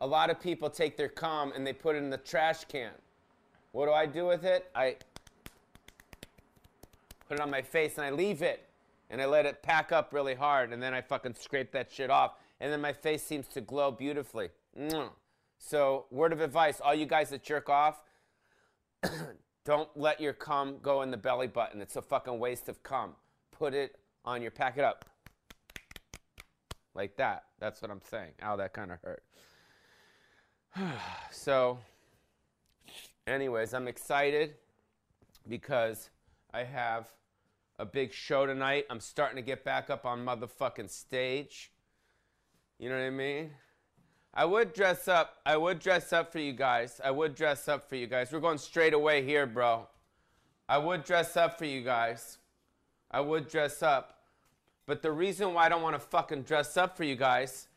a 0.00 0.06
lot 0.06 0.28
of 0.28 0.38
people 0.38 0.68
take 0.68 0.98
their 0.98 1.08
cum 1.08 1.52
and 1.56 1.66
they 1.66 1.72
put 1.72 1.96
it 1.96 1.98
in 1.98 2.10
the 2.10 2.18
trash 2.18 2.64
can. 2.66 2.92
What 3.72 3.86
do 3.86 3.92
I 3.92 4.04
do 4.04 4.26
with 4.26 4.44
it? 4.44 4.70
I 4.74 4.96
put 7.26 7.38
it 7.38 7.40
on 7.40 7.50
my 7.50 7.62
face 7.62 7.96
and 7.96 8.04
I 8.04 8.10
leave 8.10 8.42
it 8.42 8.67
and 9.10 9.22
I 9.22 9.26
let 9.26 9.46
it 9.46 9.62
pack 9.62 9.92
up 9.92 10.12
really 10.12 10.34
hard 10.34 10.72
and 10.72 10.82
then 10.82 10.94
I 10.94 11.00
fucking 11.00 11.34
scrape 11.34 11.72
that 11.72 11.90
shit 11.90 12.10
off 12.10 12.34
and 12.60 12.72
then 12.72 12.80
my 12.80 12.92
face 12.92 13.22
seems 13.22 13.46
to 13.48 13.60
glow 13.60 13.90
beautifully. 13.90 14.48
So, 15.58 16.06
word 16.10 16.32
of 16.32 16.40
advice 16.40 16.80
all 16.80 16.94
you 16.94 17.06
guys 17.06 17.30
that 17.30 17.42
jerk 17.42 17.68
off, 17.68 18.00
don't 19.64 19.88
let 19.96 20.20
your 20.20 20.32
cum 20.32 20.76
go 20.82 21.02
in 21.02 21.10
the 21.10 21.16
belly 21.16 21.46
button. 21.46 21.80
It's 21.80 21.96
a 21.96 22.02
fucking 22.02 22.38
waste 22.38 22.68
of 22.68 22.82
cum. 22.82 23.14
Put 23.50 23.74
it 23.74 23.96
on 24.24 24.40
your, 24.42 24.50
pack 24.50 24.78
it 24.78 24.84
up. 24.84 25.04
Like 26.94 27.16
that. 27.16 27.44
That's 27.58 27.82
what 27.82 27.90
I'm 27.90 28.02
saying. 28.10 28.32
Ow, 28.42 28.56
that 28.56 28.72
kind 28.72 28.92
of 28.92 28.98
hurt. 29.02 29.22
so, 31.30 31.78
anyways, 33.26 33.74
I'm 33.74 33.88
excited 33.88 34.54
because 35.46 36.10
I 36.52 36.64
have 36.64 37.08
a 37.78 37.86
big 37.86 38.12
show 38.12 38.46
tonight. 38.46 38.86
I'm 38.90 39.00
starting 39.00 39.36
to 39.36 39.42
get 39.42 39.64
back 39.64 39.90
up 39.90 40.04
on 40.04 40.24
motherfucking 40.24 40.90
stage. 40.90 41.70
You 42.78 42.88
know 42.88 42.96
what 42.96 43.04
I 43.04 43.10
mean? 43.10 43.50
I 44.34 44.44
would 44.44 44.72
dress 44.72 45.08
up. 45.08 45.36
I 45.46 45.56
would 45.56 45.78
dress 45.78 46.12
up 46.12 46.32
for 46.32 46.38
you 46.38 46.52
guys. 46.52 47.00
I 47.02 47.10
would 47.10 47.34
dress 47.34 47.68
up 47.68 47.88
for 47.88 47.96
you 47.96 48.06
guys. 48.06 48.32
We're 48.32 48.40
going 48.40 48.58
straight 48.58 48.94
away 48.94 49.24
here, 49.24 49.46
bro. 49.46 49.88
I 50.68 50.78
would 50.78 51.04
dress 51.04 51.36
up 51.36 51.58
for 51.58 51.64
you 51.64 51.82
guys. 51.82 52.38
I 53.10 53.20
would 53.20 53.48
dress 53.48 53.82
up. 53.82 54.18
But 54.86 55.02
the 55.02 55.12
reason 55.12 55.54
why 55.54 55.66
I 55.66 55.68
don't 55.68 55.82
want 55.82 55.94
to 55.94 56.00
fucking 56.00 56.42
dress 56.42 56.76
up 56.76 56.96
for 56.96 57.04
you 57.04 57.16
guys, 57.16 57.68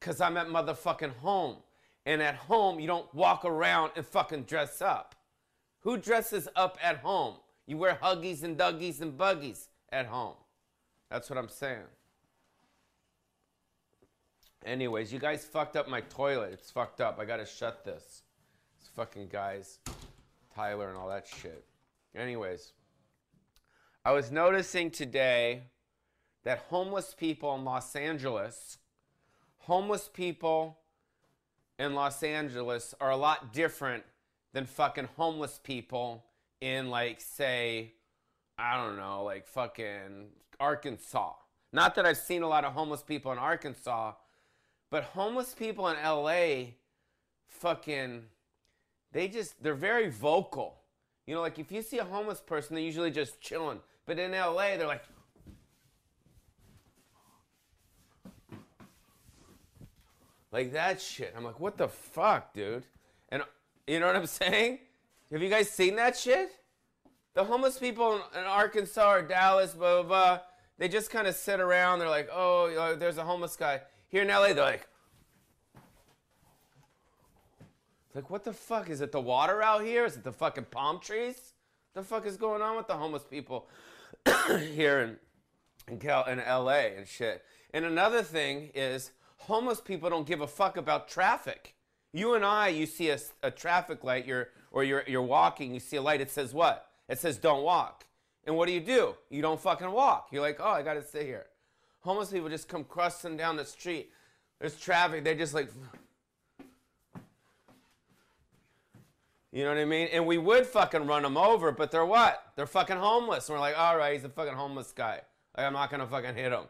because 0.00 0.20
I'm 0.20 0.36
at 0.36 0.48
motherfucking 0.48 1.16
home. 1.16 1.56
And 2.04 2.22
at 2.22 2.36
home, 2.36 2.78
you 2.78 2.86
don't 2.86 3.12
walk 3.14 3.44
around 3.44 3.92
and 3.96 4.06
fucking 4.06 4.44
dress 4.44 4.80
up. 4.80 5.16
Who 5.80 5.96
dresses 5.96 6.48
up 6.54 6.78
at 6.82 6.98
home? 6.98 7.36
You 7.66 7.78
wear 7.78 7.98
huggies 8.00 8.42
and 8.42 8.56
duggies 8.56 9.00
and 9.00 9.16
buggies 9.16 9.68
at 9.90 10.06
home. 10.06 10.36
That's 11.10 11.28
what 11.28 11.38
I'm 11.38 11.48
saying. 11.48 11.86
Anyways, 14.64 15.12
you 15.12 15.18
guys 15.18 15.44
fucked 15.44 15.76
up 15.76 15.88
my 15.88 16.00
toilet. 16.00 16.52
It's 16.52 16.70
fucked 16.70 17.00
up. 17.00 17.18
I 17.20 17.24
gotta 17.24 17.46
shut 17.46 17.84
this. 17.84 18.22
It's 18.80 18.88
fucking 18.88 19.28
guys, 19.28 19.78
Tyler 20.54 20.88
and 20.88 20.96
all 20.96 21.08
that 21.08 21.26
shit. 21.26 21.64
Anyways, 22.14 22.72
I 24.04 24.12
was 24.12 24.30
noticing 24.30 24.90
today 24.90 25.64
that 26.44 26.66
homeless 26.70 27.14
people 27.14 27.54
in 27.54 27.64
Los 27.64 27.94
Angeles, 27.94 28.78
homeless 29.58 30.08
people 30.12 30.78
in 31.78 31.94
Los 31.94 32.22
Angeles 32.22 32.94
are 33.00 33.10
a 33.10 33.16
lot 33.16 33.52
different 33.52 34.04
than 34.52 34.64
fucking 34.64 35.08
homeless 35.16 35.60
people 35.62 36.24
in 36.60 36.90
like 36.90 37.20
say 37.20 37.92
I 38.58 38.76
don't 38.76 38.96
know, 38.96 39.24
like 39.24 39.46
fucking 39.46 40.28
Arkansas. 40.58 41.32
Not 41.72 41.94
that 41.96 42.06
I've 42.06 42.16
seen 42.16 42.42
a 42.42 42.48
lot 42.48 42.64
of 42.64 42.72
homeless 42.72 43.02
people 43.02 43.32
in 43.32 43.38
Arkansas, 43.38 44.12
but 44.90 45.04
homeless 45.04 45.54
people 45.54 45.88
in 45.88 45.96
LA 45.96 46.72
fucking 47.48 48.22
they 49.12 49.28
just 49.28 49.62
they're 49.62 49.74
very 49.74 50.10
vocal. 50.10 50.78
You 51.26 51.34
know, 51.34 51.40
like 51.40 51.58
if 51.58 51.72
you 51.72 51.82
see 51.82 51.98
a 51.98 52.04
homeless 52.04 52.40
person, 52.40 52.74
they're 52.74 52.84
usually 52.84 53.10
just 53.10 53.40
chilling. 53.40 53.80
But 54.06 54.18
in 54.18 54.32
LA, 54.32 54.76
they're 54.76 54.86
like 54.86 55.02
like 60.52 60.72
that 60.72 61.00
shit. 61.00 61.34
I'm 61.36 61.44
like, 61.44 61.60
what 61.60 61.76
the 61.76 61.88
fuck, 61.88 62.54
dude? 62.54 62.86
And 63.28 63.42
you 63.86 64.00
know 64.00 64.06
what 64.06 64.16
I'm 64.16 64.26
saying? 64.26 64.78
Have 65.32 65.42
you 65.42 65.50
guys 65.50 65.68
seen 65.70 65.96
that 65.96 66.16
shit? 66.16 66.50
The 67.34 67.44
homeless 67.44 67.78
people 67.78 68.14
in, 68.14 68.44
Arkansas 68.44 69.12
or 69.12 69.22
Dallas, 69.22 69.72
blah, 69.72 70.02
blah, 70.02 70.08
blah, 70.08 70.40
they 70.78 70.88
just 70.88 71.10
kind 71.10 71.26
of 71.26 71.34
sit 71.34 71.60
around. 71.60 71.98
They're 71.98 72.08
like, 72.08 72.28
oh, 72.32 72.96
there's 72.98 73.18
a 73.18 73.24
homeless 73.24 73.56
guy. 73.56 73.80
Here 74.08 74.22
in 74.22 74.28
LA, 74.28 74.52
they're 74.52 74.64
like, 74.64 74.86
like, 78.14 78.30
what 78.30 78.44
the 78.44 78.52
fuck? 78.52 78.88
Is 78.88 79.02
it 79.02 79.12
the 79.12 79.20
water 79.20 79.60
out 79.62 79.84
here? 79.84 80.06
Is 80.06 80.16
it 80.16 80.24
the 80.24 80.32
fucking 80.32 80.66
palm 80.70 81.00
trees? 81.00 81.52
The 81.92 82.02
fuck 82.02 82.24
is 82.24 82.38
going 82.38 82.62
on 82.62 82.76
with 82.76 82.86
the 82.86 82.94
homeless 82.94 83.24
people 83.24 83.68
here 84.72 85.00
in, 85.00 85.16
in, 85.92 85.98
Cal- 85.98 86.24
in 86.24 86.38
LA 86.38 86.94
and 86.96 87.06
shit? 87.06 87.42
And 87.74 87.84
another 87.84 88.22
thing 88.22 88.70
is, 88.74 89.10
homeless 89.36 89.82
people 89.82 90.08
don't 90.08 90.26
give 90.26 90.40
a 90.40 90.46
fuck 90.46 90.78
about 90.78 91.08
traffic. 91.08 91.74
You 92.12 92.34
and 92.34 92.44
I, 92.44 92.68
you 92.68 92.86
see 92.86 93.10
a, 93.10 93.18
a 93.42 93.50
traffic 93.50 94.02
light, 94.02 94.26
you're, 94.26 94.48
or 94.76 94.84
you're, 94.84 95.04
you're 95.06 95.22
walking, 95.22 95.72
you 95.72 95.80
see 95.80 95.96
a 95.96 96.02
light, 96.02 96.20
it 96.20 96.30
says 96.30 96.52
what? 96.52 96.90
It 97.08 97.18
says 97.18 97.38
don't 97.38 97.62
walk. 97.62 98.04
And 98.44 98.54
what 98.58 98.66
do 98.66 98.72
you 98.72 98.80
do? 98.80 99.14
You 99.30 99.40
don't 99.40 99.58
fucking 99.58 99.90
walk. 99.90 100.28
You're 100.30 100.42
like, 100.42 100.58
oh, 100.60 100.68
I 100.68 100.82
gotta 100.82 101.02
stay 101.02 101.24
here. 101.24 101.46
Homeless 102.00 102.30
people 102.30 102.50
just 102.50 102.68
come 102.68 102.84
crusting 102.84 103.38
down 103.38 103.56
the 103.56 103.64
street. 103.64 104.12
There's 104.60 104.78
traffic, 104.78 105.24
they're 105.24 105.34
just 105.34 105.54
like, 105.54 105.70
you 109.50 109.64
know 109.64 109.70
what 109.70 109.78
I 109.78 109.86
mean? 109.86 110.08
And 110.12 110.26
we 110.26 110.36
would 110.36 110.66
fucking 110.66 111.06
run 111.06 111.22
them 111.22 111.38
over, 111.38 111.72
but 111.72 111.90
they're 111.90 112.04
what? 112.04 112.42
They're 112.54 112.66
fucking 112.66 112.98
homeless. 112.98 113.48
And 113.48 113.56
we're 113.56 113.60
like, 113.60 113.78
all 113.78 113.96
right, 113.96 114.12
he's 114.12 114.24
a 114.24 114.28
fucking 114.28 114.52
homeless 114.52 114.92
guy. 114.92 115.22
Like, 115.56 115.66
I'm 115.66 115.72
not 115.72 115.90
gonna 115.90 116.06
fucking 116.06 116.34
hit 116.34 116.52
him. 116.52 116.64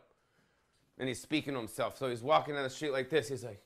And 0.97 1.09
he's 1.09 1.21
speaking 1.21 1.55
to 1.55 1.59
himself. 1.59 1.99
So 1.99 2.09
he's 2.09 2.23
walking 2.23 2.55
down 2.55 2.63
the 2.63 2.71
street 2.71 2.93
like 2.93 3.11
this. 3.11 3.29
He's 3.29 3.43
like, 3.43 3.61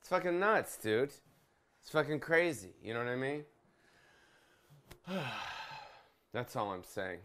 It's 0.00 0.08
fucking 0.08 0.38
nuts, 0.38 0.76
dude. 0.76 1.12
It's 1.80 1.90
fucking 1.90 2.20
crazy. 2.20 2.74
You 2.82 2.94
know 2.94 3.00
what 3.00 3.08
I 3.08 3.16
mean? 3.16 3.44
That's 6.32 6.56
all 6.56 6.72
I'm 6.72 6.84
saying. 6.84 7.20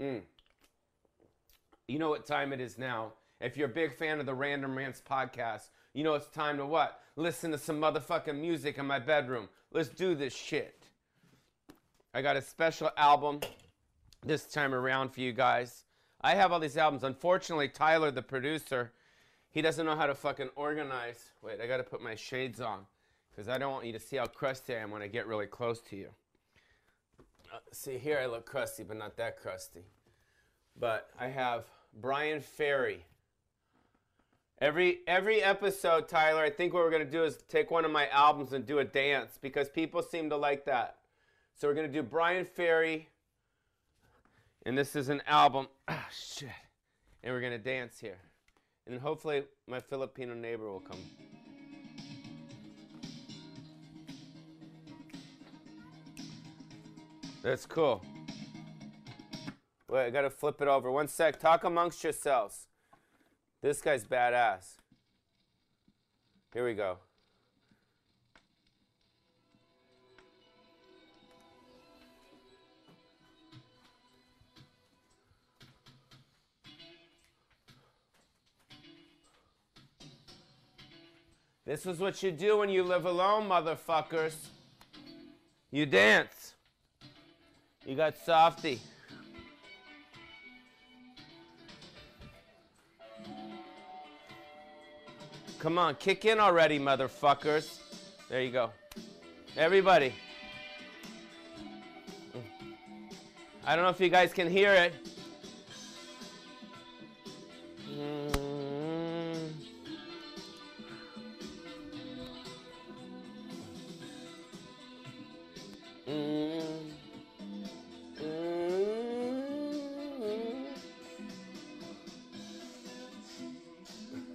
Mm. 0.00 0.22
You 1.86 1.98
know 1.98 2.10
what 2.10 2.26
time 2.26 2.52
it 2.52 2.60
is 2.60 2.78
now. 2.78 3.12
If 3.40 3.56
you're 3.56 3.68
a 3.68 3.72
big 3.72 3.94
fan 3.94 4.20
of 4.20 4.26
the 4.26 4.34
Random 4.34 4.76
Rants 4.76 5.02
podcast, 5.08 5.70
you 5.94 6.04
know 6.04 6.14
it's 6.14 6.28
time 6.28 6.56
to 6.58 6.66
what? 6.66 7.00
Listen 7.16 7.50
to 7.52 7.58
some 7.58 7.80
motherfucking 7.80 8.38
music 8.38 8.78
in 8.78 8.86
my 8.86 8.98
bedroom. 8.98 9.48
Let's 9.72 9.88
do 9.88 10.14
this 10.14 10.34
shit. 10.34 10.84
I 12.14 12.22
got 12.22 12.36
a 12.36 12.42
special 12.42 12.90
album 12.96 13.40
this 14.24 14.44
time 14.44 14.74
around 14.74 15.10
for 15.10 15.20
you 15.20 15.32
guys. 15.32 15.84
I 16.20 16.34
have 16.34 16.52
all 16.52 16.60
these 16.60 16.76
albums. 16.76 17.04
Unfortunately, 17.04 17.68
Tyler, 17.68 18.10
the 18.10 18.22
producer, 18.22 18.92
he 19.50 19.62
doesn't 19.62 19.86
know 19.86 19.96
how 19.96 20.06
to 20.06 20.14
fucking 20.14 20.50
organize. 20.56 21.30
Wait, 21.42 21.60
I 21.60 21.66
gotta 21.66 21.84
put 21.84 22.02
my 22.02 22.14
shades 22.14 22.60
on 22.60 22.86
because 23.30 23.48
I 23.48 23.58
don't 23.58 23.72
want 23.72 23.86
you 23.86 23.92
to 23.92 24.00
see 24.00 24.16
how 24.16 24.26
crusty 24.26 24.74
I 24.74 24.80
am 24.80 24.90
when 24.90 25.02
I 25.02 25.06
get 25.06 25.26
really 25.26 25.46
close 25.46 25.80
to 25.90 25.96
you. 25.96 26.08
Uh, 27.52 27.58
see, 27.72 27.98
here 27.98 28.18
I 28.22 28.26
look 28.26 28.46
crusty, 28.46 28.82
but 28.82 28.96
not 28.96 29.16
that 29.16 29.40
crusty. 29.40 29.84
But 30.78 31.08
I 31.18 31.28
have 31.28 31.64
Bryan 32.00 32.40
Ferry. 32.40 33.04
Every 34.60 34.98
every 35.06 35.40
episode, 35.40 36.08
Tyler, 36.08 36.42
I 36.42 36.50
think 36.50 36.74
what 36.74 36.82
we're 36.82 36.90
gonna 36.90 37.04
do 37.04 37.22
is 37.22 37.38
take 37.48 37.70
one 37.70 37.84
of 37.84 37.92
my 37.92 38.08
albums 38.08 38.52
and 38.52 38.66
do 38.66 38.80
a 38.80 38.84
dance 38.84 39.38
because 39.40 39.68
people 39.68 40.02
seem 40.02 40.28
to 40.30 40.36
like 40.36 40.64
that. 40.64 40.96
So 41.54 41.68
we're 41.68 41.74
gonna 41.74 41.88
do 41.88 42.02
Bryan 42.02 42.44
Ferry, 42.44 43.08
and 44.68 44.76
this 44.76 44.94
is 44.94 45.08
an 45.08 45.22
album. 45.26 45.66
Ah, 45.88 46.06
shit. 46.12 46.50
And 47.24 47.32
we're 47.32 47.40
gonna 47.40 47.56
dance 47.56 47.98
here, 47.98 48.18
and 48.86 49.00
hopefully 49.00 49.44
my 49.66 49.80
Filipino 49.80 50.34
neighbor 50.34 50.70
will 50.70 50.80
come. 50.80 50.98
That's 57.42 57.64
cool. 57.64 58.04
Wait, 59.88 60.04
I 60.04 60.10
gotta 60.10 60.28
flip 60.28 60.60
it 60.60 60.68
over. 60.68 60.90
One 60.92 61.08
sec. 61.08 61.40
Talk 61.40 61.64
amongst 61.64 62.04
yourselves. 62.04 62.66
This 63.62 63.80
guy's 63.80 64.04
badass. 64.04 64.76
Here 66.52 66.66
we 66.66 66.74
go. 66.74 66.98
This 81.68 81.84
is 81.84 81.98
what 81.98 82.22
you 82.22 82.32
do 82.32 82.56
when 82.56 82.70
you 82.70 82.82
live 82.82 83.04
alone, 83.04 83.46
motherfuckers. 83.46 84.34
You 85.70 85.84
dance. 85.84 86.54
You 87.84 87.94
got 87.94 88.16
softy. 88.16 88.80
Come 95.58 95.76
on, 95.76 95.96
kick 95.96 96.24
in 96.24 96.40
already, 96.40 96.78
motherfuckers. 96.78 97.78
There 98.30 98.40
you 98.40 98.50
go. 98.50 98.70
Everybody. 99.54 100.14
I 103.66 103.76
don't 103.76 103.84
know 103.84 103.90
if 103.90 104.00
you 104.00 104.08
guys 104.08 104.32
can 104.32 104.50
hear 104.50 104.72
it. 104.72 105.07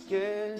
Yeah. 0.09 0.57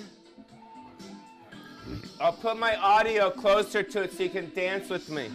I'll 2.20 2.34
put 2.34 2.58
my 2.58 2.76
audio 2.78 3.30
closer 3.30 3.84
to 3.84 4.04
it 4.04 4.14
so 4.14 4.24
you 4.24 4.30
can 4.30 4.52
dance 4.56 4.90
with 4.90 5.10
me. 5.10 5.30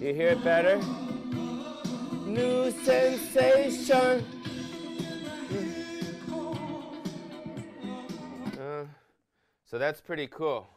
You 0.00 0.14
hear 0.14 0.28
it 0.28 0.44
better? 0.44 0.76
New 2.26 2.70
sensation. 2.70 4.24
Uh, 8.60 8.84
so 9.64 9.78
that's 9.78 10.00
pretty 10.00 10.26
cool. 10.26 10.68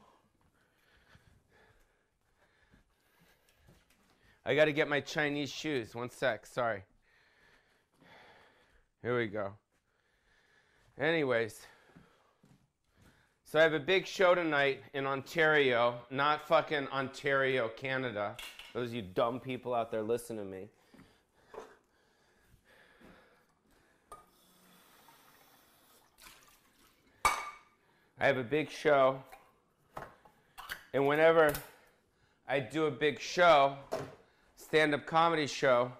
I 4.45 4.55
got 4.55 4.65
to 4.65 4.73
get 4.73 4.87
my 4.87 5.01
Chinese 5.01 5.51
shoes. 5.51 5.93
One 5.93 6.09
sec. 6.09 6.47
Sorry. 6.47 6.83
Here 9.01 9.17
we 9.17 9.25
go. 9.25 9.53
Anyways. 10.99 11.65
So 13.43 13.59
I 13.59 13.63
have 13.63 13.73
a 13.73 13.79
big 13.79 14.05
show 14.05 14.35
tonight 14.35 14.83
in 14.93 15.07
Ontario, 15.07 15.95
not 16.11 16.47
fucking 16.47 16.87
Ontario, 16.89 17.67
Canada. 17.69 18.37
Those 18.73 18.93
you 18.93 19.01
dumb 19.01 19.39
people 19.39 19.73
out 19.73 19.91
there, 19.91 20.03
listen 20.03 20.37
to 20.37 20.45
me. 20.45 20.69
I 27.25 28.27
have 28.27 28.37
a 28.37 28.43
big 28.43 28.69
show, 28.69 29.21
and 30.93 31.07
whenever 31.07 31.51
I 32.47 32.59
do 32.59 32.85
a 32.85 32.91
big 32.91 33.19
show, 33.19 33.75
stand 34.55 34.93
up 34.93 35.07
comedy 35.07 35.47
show, 35.47 35.91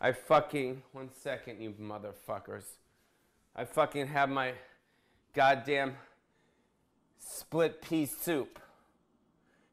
I 0.00 0.12
fucking, 0.12 0.82
one 0.92 1.10
second, 1.12 1.60
you 1.60 1.72
motherfuckers. 1.72 2.64
I 3.54 3.64
fucking 3.64 4.06
have 4.06 4.30
my 4.30 4.54
goddamn 5.34 5.96
split 7.18 7.82
pea 7.82 8.06
soup. 8.06 8.58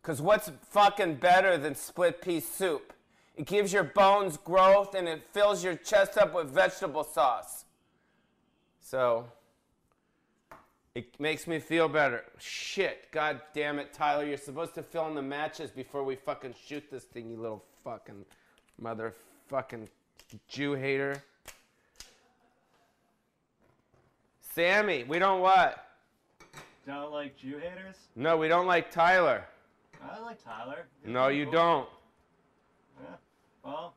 Because 0.01 0.21
what's 0.21 0.51
fucking 0.69 1.15
better 1.15 1.57
than 1.57 1.75
split 1.75 2.21
pea 2.21 2.41
soup? 2.41 2.93
It 3.35 3.45
gives 3.45 3.71
your 3.71 3.83
bones 3.83 4.35
growth 4.37 4.95
and 4.95 5.07
it 5.07 5.21
fills 5.31 5.63
your 5.63 5.75
chest 5.75 6.17
up 6.17 6.33
with 6.33 6.49
vegetable 6.49 7.03
sauce. 7.05 7.63
So, 8.81 9.27
it 10.95 11.19
makes 11.19 11.45
me 11.47 11.59
feel 11.59 11.87
better. 11.87 12.23
Shit, 12.39 13.11
god 13.11 13.41
damn 13.53 13.79
it, 13.79 13.93
Tyler, 13.93 14.25
you're 14.25 14.37
supposed 14.37 14.73
to 14.75 14.83
fill 14.83 15.07
in 15.07 15.15
the 15.15 15.21
matches 15.21 15.71
before 15.71 16.03
we 16.03 16.15
fucking 16.15 16.55
shoot 16.65 16.89
this 16.89 17.03
thing, 17.03 17.29
you 17.29 17.37
little 17.37 17.63
fucking 17.83 18.25
motherfucking 18.81 19.87
Jew 20.47 20.73
hater. 20.73 21.21
Sammy, 24.41 25.03
we 25.03 25.19
don't 25.19 25.41
what? 25.41 25.83
Don't 26.85 27.11
like 27.11 27.37
Jew 27.37 27.57
haters? 27.57 27.95
No, 28.15 28.37
we 28.37 28.47
don't 28.47 28.65
like 28.65 28.91
Tyler. 28.91 29.43
I 30.03 30.19
like 30.19 30.43
Tyler. 30.43 30.85
He's 31.03 31.11
No, 31.13 31.27
you 31.27 31.43
cool. 31.45 31.53
don't. 31.53 31.89
Yeah. 33.01 33.15
Well, 33.63 33.93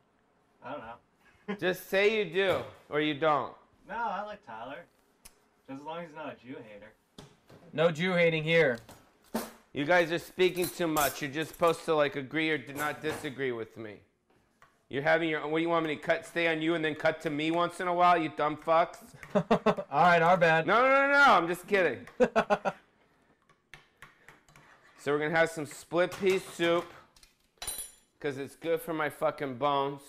I 0.63 0.71
don't 0.71 0.81
know. 0.81 1.55
Just 1.59 1.89
say 1.89 2.17
you 2.17 2.25
do 2.31 2.59
or 2.89 3.01
you 3.01 3.13
don't. 3.13 3.53
No, 3.87 3.95
I 3.95 4.23
like 4.23 4.45
Tyler. 4.45 4.79
Just 5.67 5.81
as 5.81 5.85
long 5.85 5.99
as 5.99 6.07
he's 6.07 6.15
not 6.15 6.33
a 6.33 6.45
Jew 6.45 6.55
hater. 6.71 6.91
No 7.73 7.91
Jew 7.91 8.13
hating 8.13 8.43
here. 8.43 8.77
You 9.73 9.85
guys 9.85 10.11
are 10.11 10.19
speaking 10.19 10.67
too 10.67 10.87
much. 10.87 11.21
You're 11.21 11.31
just 11.31 11.51
supposed 11.53 11.85
to 11.85 11.95
like 11.95 12.17
agree 12.17 12.49
or 12.49 12.57
do 12.57 12.73
not 12.73 13.01
disagree 13.01 13.53
with 13.53 13.77
me. 13.77 14.01
You're 14.91 15.03
having 15.03 15.29
your. 15.29 15.47
What 15.47 15.59
do 15.59 15.63
you 15.63 15.69
want 15.69 15.85
me 15.85 15.95
to 15.95 16.01
cut? 16.01 16.25
Stay 16.25 16.49
on 16.49 16.61
you 16.61 16.75
and 16.75 16.83
then 16.83 16.95
cut 16.95 17.21
to 17.21 17.29
me 17.29 17.49
once 17.49 17.79
in 17.79 17.87
a 17.87 17.93
while, 17.93 18.17
you 18.17 18.29
dumb 18.35 18.57
fucks. 18.57 18.97
All 19.33 20.03
right, 20.03 20.21
our 20.21 20.35
bad. 20.35 20.67
No, 20.67 20.81
no, 20.81 20.89
no, 20.89 21.11
no. 21.13 21.23
I'm 21.33 21.47
just 21.47 21.65
kidding. 21.65 22.05
So 25.03 25.11
we're 25.11 25.17
gonna 25.17 25.35
have 25.35 25.49
some 25.49 25.65
split 25.65 26.15
pea 26.21 26.37
soup 26.37 26.85
because 28.13 28.37
it's 28.37 28.55
good 28.55 28.79
for 28.79 28.93
my 28.93 29.09
fucking 29.09 29.55
bones. 29.55 30.01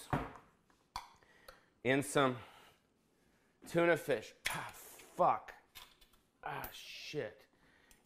And 1.82 2.04
some 2.04 2.36
tuna 3.70 3.96
fish. 3.96 4.34
Ah, 4.50 4.70
fuck. 5.16 5.54
Ah, 6.44 6.68
shit. 6.74 7.38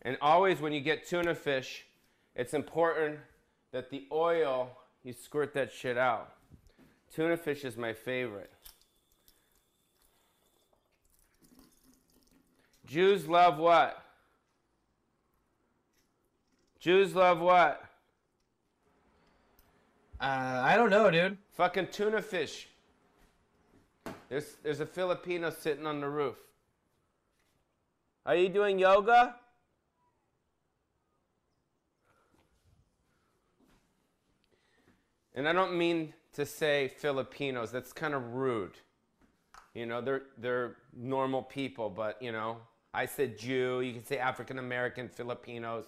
And 0.02 0.16
always 0.22 0.60
when 0.60 0.72
you 0.72 0.80
get 0.80 1.08
tuna 1.08 1.34
fish, 1.34 1.86
it's 2.36 2.54
important 2.54 3.18
that 3.72 3.90
the 3.90 4.06
oil, 4.12 4.70
you 5.02 5.12
squirt 5.12 5.54
that 5.54 5.72
shit 5.72 5.98
out. 5.98 6.35
Tuna 7.14 7.36
fish 7.36 7.64
is 7.64 7.76
my 7.76 7.92
favorite. 7.92 8.52
Jews 12.86 13.26
love 13.26 13.58
what? 13.58 14.02
Jews 16.78 17.14
love 17.14 17.40
what? 17.40 17.82
Uh, 20.20 20.62
I 20.64 20.76
don't 20.76 20.90
know, 20.90 21.10
dude. 21.10 21.36
Fucking 21.54 21.88
tuna 21.88 22.22
fish. 22.22 22.68
There's 24.28 24.56
there's 24.62 24.80
a 24.80 24.86
Filipino 24.86 25.50
sitting 25.50 25.86
on 25.86 26.00
the 26.00 26.08
roof. 26.08 26.36
Are 28.24 28.34
you 28.34 28.48
doing 28.48 28.78
yoga? 28.78 29.36
And 35.34 35.46
I 35.46 35.52
don't 35.52 35.76
mean 35.76 36.14
to 36.36 36.46
say 36.46 36.88
Filipinos. 36.98 37.72
That's 37.72 37.92
kind 37.92 38.14
of 38.14 38.34
rude. 38.34 38.74
You 39.74 39.86
know, 39.86 40.00
they're 40.00 40.22
they're 40.38 40.76
normal 40.96 41.42
people, 41.42 41.90
but 41.90 42.22
you 42.22 42.32
know, 42.32 42.58
I 42.94 43.06
said 43.06 43.38
Jew. 43.38 43.80
You 43.80 43.92
can 43.92 44.04
say 44.04 44.18
African 44.18 44.58
American, 44.58 45.08
Filipinos. 45.08 45.84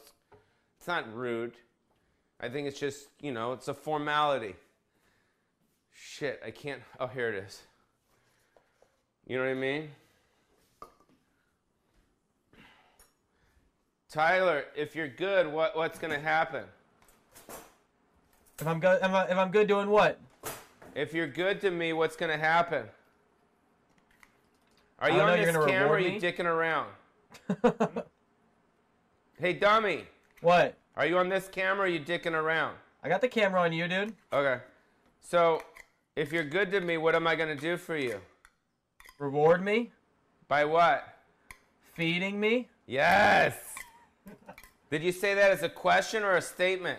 It's 0.79 0.89
not 0.89 1.15
rude. 1.15 1.55
I 2.41 2.49
think 2.49 2.69
it's 2.69 2.79
just, 2.79 3.09
you 3.21 3.33
know, 3.33 3.53
it's 3.53 3.69
a 3.69 3.75
formality. 3.75 4.55
Shit, 5.93 6.41
I 6.45 6.51
can't. 6.51 6.81
Oh, 7.01 7.09
here 7.09 7.29
it 7.29 7.35
is. 7.45 7.63
You 9.27 9.37
know 9.37 9.45
what 9.45 9.51
I 9.51 9.55
mean? 9.55 9.91
Tyler, 14.11 14.65
if 14.77 14.95
you're 14.95 15.09
good, 15.09 15.53
what, 15.53 15.77
what's 15.77 15.99
to 15.99 16.19
happen? 16.19 16.65
If 18.59 18.67
I'm 18.67 18.81
good, 18.81 18.99
if, 19.03 19.11
I, 19.11 19.25
if 19.25 19.37
I'm 19.37 19.51
good 19.51 19.67
doing 19.67 19.91
what? 19.91 20.19
If 20.95 21.15
you're 21.15 21.27
good 21.27 21.61
to 21.63 21.71
me, 21.71 21.93
what's 21.93 22.17
going 22.17 22.33
to 22.33 22.39
happen? 22.39 22.85
Are 24.99 25.11
you 25.11 25.19
know, 25.19 25.27
on 25.29 25.39
you're 25.39 25.53
this 25.53 25.65
camera 25.67 25.89
or 25.89 25.97
are 25.97 26.01
you 26.01 26.11
me? 26.13 26.21
dicking 26.21 26.45
around? 26.47 26.91
Hey, 29.41 29.53
dummy, 29.53 30.05
what? 30.41 30.75
are 30.97 31.07
you 31.07 31.17
on 31.17 31.29
this 31.29 31.47
camera 31.47 31.83
or 31.83 31.85
are 31.85 31.89
you 31.89 32.01
dicking 32.01 32.33
around? 32.33 32.75
I 33.05 33.09
got 33.09 33.21
the 33.21 33.29
camera 33.29 33.61
on 33.61 33.73
you, 33.73 33.87
dude. 33.87 34.13
Okay. 34.33 34.61
So, 35.21 35.63
if 36.17 36.33
you're 36.33 36.43
good 36.43 36.73
to 36.73 36.81
me, 36.81 36.97
what 36.97 37.15
am 37.15 37.29
I 37.29 37.37
going 37.37 37.55
to 37.57 37.61
do 37.61 37.77
for 37.77 37.97
you? 37.97 38.21
Reward 39.21 39.65
me, 39.65 39.93
By 40.49 40.65
what? 40.65 41.05
feeding 41.95 42.41
me. 42.41 42.69
Yes. 42.87 43.55
Did 44.91 45.05
you 45.05 45.13
say 45.13 45.35
that 45.35 45.53
as 45.53 45.63
a 45.63 45.69
question 45.69 46.25
or 46.25 46.35
a 46.35 46.43
statement? 46.43 46.99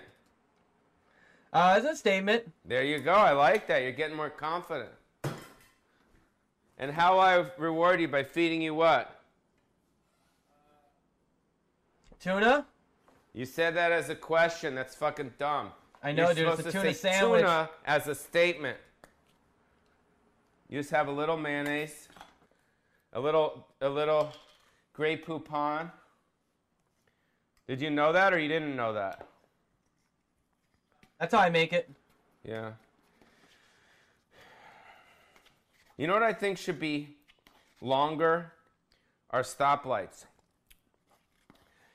Uh, 1.51 1.75
it's 1.77 1.88
a 1.88 1.95
statement. 1.95 2.51
There 2.65 2.83
you 2.83 2.99
go. 2.99 3.13
I 3.13 3.31
like 3.31 3.67
that. 3.67 3.81
You're 3.81 3.91
getting 3.91 4.15
more 4.15 4.29
confident. 4.29 4.91
And 6.77 6.91
how 6.91 7.19
I 7.19 7.45
reward 7.57 7.99
you 7.99 8.07
by 8.07 8.23
feeding 8.23 8.62
you 8.62 8.73
what? 8.75 9.19
Tuna. 12.19 12.65
You 13.33 13.45
said 13.45 13.75
that 13.75 13.91
as 13.91 14.09
a 14.09 14.15
question. 14.15 14.75
That's 14.75 14.95
fucking 14.95 15.33
dumb. 15.39 15.71
I 16.03 16.12
know, 16.12 16.25
You're 16.25 16.33
dude. 16.35 16.47
It's 16.47 16.59
a 16.59 16.63
to 16.63 16.71
tuna 16.71 16.93
say 16.93 17.12
sandwich. 17.12 17.41
tuna 17.41 17.69
as 17.85 18.07
a 18.07 18.15
statement. 18.15 18.77
You 20.69 20.79
just 20.79 20.91
have 20.91 21.07
a 21.07 21.12
little 21.12 21.35
mayonnaise, 21.35 22.07
a 23.13 23.19
little, 23.19 23.65
a 23.81 23.89
little 23.89 24.31
Grey 24.93 25.17
Poupon. 25.17 25.91
Did 27.67 27.81
you 27.81 27.89
know 27.89 28.13
that 28.13 28.33
or 28.33 28.39
you 28.39 28.47
didn't 28.47 28.75
know 28.75 28.93
that? 28.93 29.27
That's 31.19 31.34
how 31.34 31.39
I 31.39 31.49
make 31.49 31.73
it. 31.73 31.89
Yeah. 32.43 32.71
You 35.97 36.08
know 36.08 36.13
what 36.13 36.23
I 36.23 36.32
think 36.32 36.58
should 36.58 36.79
be 36.79 37.17
longer? 37.82 38.53
Are 39.32 39.43
stoplights. 39.43 40.25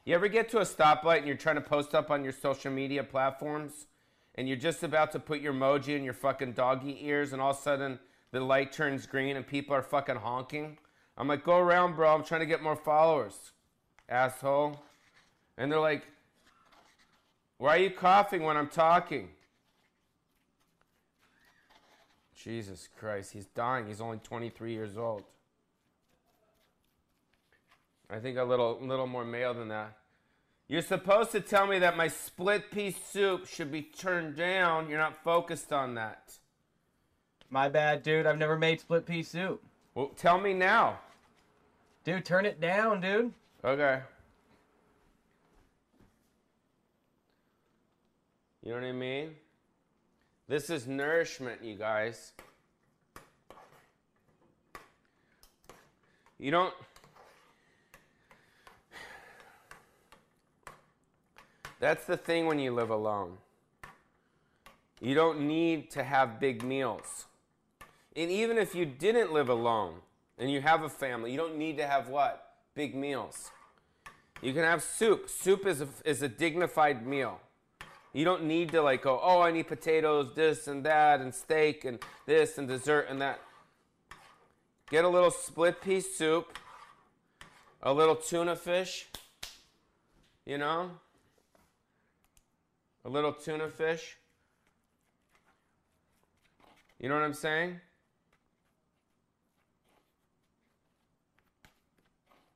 You 0.04 0.14
ever 0.14 0.28
get 0.28 0.50
to 0.50 0.58
a 0.58 0.64
stoplight 0.64 1.18
and 1.18 1.26
you're 1.26 1.36
trying 1.36 1.56
to 1.56 1.62
post 1.62 1.94
up 1.94 2.10
on 2.10 2.22
your 2.22 2.32
social 2.32 2.70
media 2.70 3.02
platforms 3.02 3.86
and 4.34 4.46
you're 4.46 4.58
just 4.58 4.82
about 4.82 5.10
to 5.12 5.18
put 5.18 5.40
your 5.40 5.54
emoji 5.54 5.96
in 5.96 6.04
your 6.04 6.12
fucking 6.12 6.52
doggy 6.52 6.98
ears 7.00 7.32
and 7.32 7.40
all 7.40 7.50
of 7.52 7.58
a 7.58 7.60
sudden 7.60 7.98
the 8.30 8.40
light 8.40 8.72
turns 8.72 9.06
green 9.06 9.36
and 9.36 9.46
people 9.46 9.74
are 9.74 9.82
fucking 9.82 10.16
honking? 10.16 10.78
I'm 11.16 11.26
like, 11.26 11.42
go 11.42 11.56
around, 11.56 11.96
bro. 11.96 12.14
I'm 12.14 12.24
trying 12.24 12.40
to 12.40 12.46
get 12.46 12.62
more 12.62 12.76
followers, 12.76 13.52
asshole. 14.08 14.80
And 15.56 15.72
they're 15.72 15.80
like, 15.80 16.06
why 17.58 17.76
are 17.76 17.80
you 17.80 17.90
coughing 17.90 18.42
when 18.42 18.56
I'm 18.56 18.68
talking? 18.68 19.28
Jesus 22.34 22.88
Christ, 22.98 23.32
he's 23.32 23.46
dying. 23.46 23.86
He's 23.86 24.00
only 24.00 24.18
23 24.18 24.72
years 24.72 24.98
old. 24.98 25.22
I 28.10 28.18
think 28.18 28.36
a 28.36 28.44
little, 28.44 28.78
little 28.80 29.06
more 29.06 29.24
male 29.24 29.54
than 29.54 29.68
that. 29.68 29.96
You're 30.68 30.82
supposed 30.82 31.30
to 31.32 31.40
tell 31.40 31.66
me 31.66 31.78
that 31.80 31.96
my 31.96 32.08
split 32.08 32.70
pea 32.70 32.90
soup 32.90 33.46
should 33.46 33.70
be 33.70 33.82
turned 33.82 34.36
down. 34.36 34.88
You're 34.88 34.98
not 34.98 35.22
focused 35.22 35.72
on 35.72 35.94
that. 35.94 36.34
My 37.50 37.68
bad, 37.68 38.02
dude. 38.02 38.26
I've 38.26 38.38
never 38.38 38.58
made 38.58 38.80
split 38.80 39.06
pea 39.06 39.22
soup. 39.22 39.62
Well, 39.94 40.08
tell 40.16 40.38
me 40.38 40.54
now. 40.54 41.00
Dude, 42.04 42.24
turn 42.24 42.46
it 42.46 42.60
down, 42.60 43.00
dude. 43.00 43.32
Okay. 43.64 44.00
You 48.64 48.70
know 48.70 48.76
what 48.78 48.86
I 48.86 48.92
mean? 48.92 49.34
This 50.48 50.70
is 50.70 50.86
nourishment, 50.86 51.62
you 51.62 51.74
guys. 51.74 52.32
You 56.38 56.50
don't. 56.50 56.72
That's 61.78 62.06
the 62.06 62.16
thing 62.16 62.46
when 62.46 62.58
you 62.58 62.72
live 62.72 62.88
alone. 62.88 63.36
You 64.98 65.14
don't 65.14 65.46
need 65.46 65.90
to 65.90 66.02
have 66.02 66.40
big 66.40 66.62
meals. 66.62 67.26
And 68.16 68.30
even 68.30 68.56
if 68.56 68.74
you 68.74 68.86
didn't 68.86 69.30
live 69.30 69.50
alone 69.50 69.96
and 70.38 70.50
you 70.50 70.62
have 70.62 70.82
a 70.82 70.88
family, 70.88 71.30
you 71.30 71.36
don't 71.36 71.58
need 71.58 71.76
to 71.76 71.86
have 71.86 72.08
what? 72.08 72.54
Big 72.74 72.94
meals. 72.94 73.50
You 74.40 74.54
can 74.54 74.62
have 74.62 74.82
soup. 74.82 75.28
Soup 75.28 75.66
is 75.66 75.82
a, 75.82 75.88
is 76.06 76.22
a 76.22 76.28
dignified 76.28 77.06
meal. 77.06 77.40
You 78.14 78.24
don't 78.24 78.44
need 78.44 78.70
to 78.70 78.80
like 78.80 79.02
go, 79.02 79.20
oh, 79.20 79.40
I 79.40 79.50
need 79.50 79.66
potatoes, 79.66 80.30
this 80.36 80.68
and 80.68 80.86
that, 80.86 81.20
and 81.20 81.34
steak, 81.34 81.84
and 81.84 81.98
this, 82.26 82.56
and 82.58 82.68
dessert, 82.68 83.08
and 83.10 83.20
that. 83.20 83.40
Get 84.88 85.04
a 85.04 85.08
little 85.08 85.32
split 85.32 85.82
pea 85.82 86.00
soup, 86.00 86.56
a 87.82 87.92
little 87.92 88.14
tuna 88.14 88.54
fish, 88.54 89.08
you 90.46 90.58
know, 90.58 90.92
a 93.04 93.08
little 93.08 93.32
tuna 93.32 93.68
fish. 93.68 94.16
You 97.00 97.08
know 97.08 97.16
what 97.16 97.24
I'm 97.24 97.34
saying? 97.34 97.80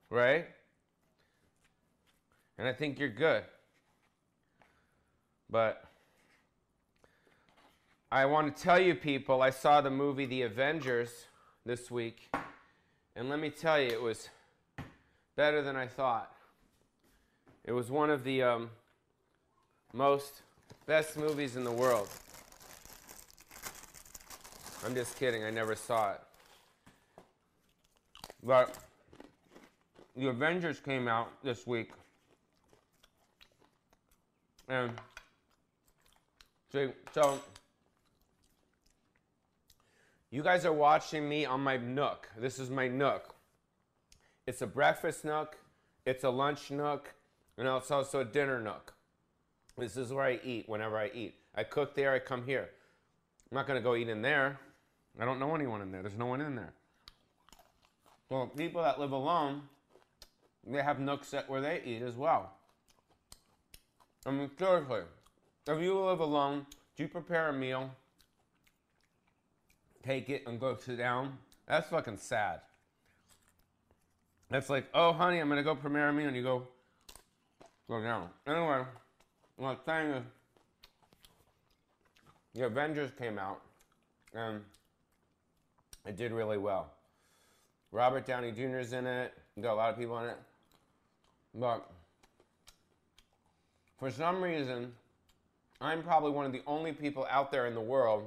Right? 0.08 0.46
And 2.56 2.68
I 2.68 2.72
think 2.72 3.00
you're 3.00 3.08
good. 3.08 3.42
But 5.50 5.84
I 8.12 8.26
want 8.26 8.54
to 8.54 8.62
tell 8.62 8.78
you, 8.78 8.94
people, 8.94 9.42
I 9.42 9.50
saw 9.50 9.80
the 9.80 9.90
movie 9.90 10.26
The 10.26 10.42
Avengers 10.42 11.26
this 11.64 11.90
week. 11.90 12.30
And 13.16 13.28
let 13.28 13.38
me 13.38 13.50
tell 13.50 13.80
you, 13.80 13.88
it 13.88 14.00
was 14.00 14.28
better 15.36 15.62
than 15.62 15.76
I 15.76 15.86
thought. 15.86 16.32
It 17.64 17.72
was 17.72 17.90
one 17.90 18.10
of 18.10 18.24
the 18.24 18.42
um, 18.42 18.70
most 19.92 20.42
best 20.86 21.16
movies 21.16 21.56
in 21.56 21.64
the 21.64 21.72
world. 21.72 22.08
I'm 24.86 24.94
just 24.94 25.18
kidding, 25.18 25.44
I 25.44 25.50
never 25.50 25.74
saw 25.74 26.12
it. 26.12 26.20
But 28.42 28.74
The 30.16 30.28
Avengers 30.28 30.80
came 30.80 31.08
out 31.08 31.28
this 31.42 31.66
week. 31.66 31.90
And 34.68 34.92
so, 36.70 37.40
you 40.30 40.42
guys 40.42 40.66
are 40.66 40.72
watching 40.72 41.26
me 41.26 41.46
on 41.46 41.62
my 41.62 41.78
Nook. 41.78 42.28
This 42.36 42.58
is 42.58 42.68
my 42.68 42.88
Nook. 42.88 43.34
It's 44.46 44.60
a 44.60 44.66
breakfast 44.66 45.24
Nook, 45.24 45.56
it's 46.04 46.24
a 46.24 46.30
lunch 46.30 46.70
Nook, 46.70 47.14
and 47.56 47.66
it's 47.66 47.90
also 47.90 48.20
a 48.20 48.24
dinner 48.24 48.60
Nook. 48.60 48.92
This 49.78 49.96
is 49.96 50.12
where 50.12 50.24
I 50.24 50.40
eat 50.44 50.68
whenever 50.68 50.98
I 50.98 51.10
eat. 51.14 51.36
I 51.54 51.64
cook 51.64 51.94
there, 51.94 52.12
I 52.12 52.18
come 52.18 52.44
here. 52.44 52.68
I'm 53.50 53.56
not 53.56 53.66
going 53.66 53.78
to 53.78 53.82
go 53.82 53.94
eat 53.94 54.08
in 54.08 54.20
there. 54.20 54.58
I 55.18 55.24
don't 55.24 55.38
know 55.38 55.54
anyone 55.54 55.80
in 55.80 55.90
there. 55.90 56.02
There's 56.02 56.18
no 56.18 56.26
one 56.26 56.42
in 56.42 56.54
there. 56.54 56.74
Well, 58.28 58.46
people 58.46 58.82
that 58.82 59.00
live 59.00 59.12
alone, 59.12 59.62
they 60.66 60.82
have 60.82 61.00
nooks 61.00 61.34
where 61.46 61.62
they 61.62 61.80
eat 61.84 62.02
as 62.02 62.14
well. 62.14 62.52
I 64.26 64.32
mean, 64.32 64.50
seriously, 64.58 65.00
if 65.68 65.82
you 65.82 65.98
live 65.98 66.20
alone, 66.20 66.66
do 66.96 67.02
you 67.02 67.08
prepare 67.08 67.50
a 67.50 67.52
meal, 67.52 67.90
take 70.02 70.30
it, 70.30 70.44
and 70.46 70.58
go 70.58 70.76
sit 70.76 70.96
down? 70.96 71.36
That's 71.66 71.88
fucking 71.88 72.16
sad. 72.16 72.60
That's 74.50 74.70
like, 74.70 74.86
oh, 74.94 75.12
honey, 75.12 75.38
I'm 75.38 75.48
gonna 75.48 75.62
go 75.62 75.74
prepare 75.74 76.08
a 76.08 76.12
meal, 76.12 76.28
and 76.28 76.36
you 76.36 76.42
go, 76.42 76.66
go 77.86 78.02
down. 78.02 78.30
Anyway, 78.46 78.82
I'm 79.62 79.76
saying 79.84 80.10
is, 80.10 80.24
the 82.54 82.64
Avengers 82.64 83.10
came 83.18 83.38
out, 83.38 83.60
and 84.32 84.62
it 86.06 86.16
did 86.16 86.32
really 86.32 86.56
well. 86.56 86.90
Robert 87.92 88.26
Downey 88.26 88.52
Jr.'s 88.52 88.92
in 88.94 89.06
it. 89.06 89.34
You 89.54 89.62
got 89.62 89.74
a 89.74 89.76
lot 89.76 89.90
of 89.90 89.98
people 89.98 90.18
in 90.20 90.30
it. 90.30 90.38
But 91.54 91.90
for 93.98 94.10
some 94.10 94.42
reason, 94.42 94.92
I'm 95.80 96.02
probably 96.02 96.30
one 96.30 96.44
of 96.44 96.52
the 96.52 96.62
only 96.66 96.92
people 96.92 97.26
out 97.30 97.50
there 97.50 97.66
in 97.66 97.74
the 97.74 97.80
world 97.80 98.24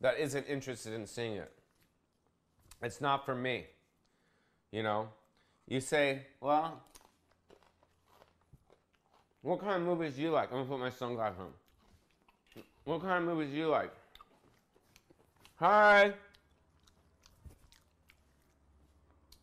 that 0.00 0.18
isn't 0.18 0.46
interested 0.46 0.92
in 0.92 1.06
seeing 1.06 1.34
it. 1.34 1.52
It's 2.82 3.00
not 3.00 3.24
for 3.24 3.34
me. 3.34 3.64
You 4.72 4.82
know? 4.82 5.08
You 5.68 5.80
say, 5.80 6.26
well, 6.40 6.82
what 9.42 9.60
kind 9.60 9.76
of 9.76 9.82
movies 9.82 10.14
do 10.14 10.22
you 10.22 10.30
like? 10.30 10.50
I'm 10.50 10.58
gonna 10.58 10.68
put 10.68 10.80
my 10.80 10.90
sunglasses 10.90 11.40
on. 11.40 12.62
What 12.84 13.00
kind 13.00 13.22
of 13.22 13.34
movies 13.34 13.52
do 13.52 13.56
you 13.56 13.68
like? 13.68 13.92
Hi! 15.56 16.12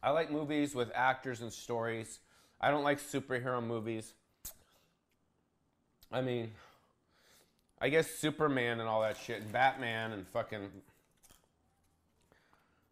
I 0.04 0.10
like 0.10 0.32
movies 0.32 0.76
with 0.76 0.92
actors 0.94 1.42
and 1.42 1.54
stories. 1.54 2.20
I 2.60 2.72
don't 2.72 2.84
like 2.84 3.00
superhero 3.00 3.64
movies. 3.64 4.14
I 6.12 6.22
mean, 6.22 6.52
I 7.84 7.90
guess 7.90 8.10
Superman 8.12 8.80
and 8.80 8.88
all 8.88 9.02
that 9.02 9.18
shit, 9.18 9.42
and 9.42 9.52
Batman 9.52 10.12
and 10.12 10.28
fucking, 10.28 10.70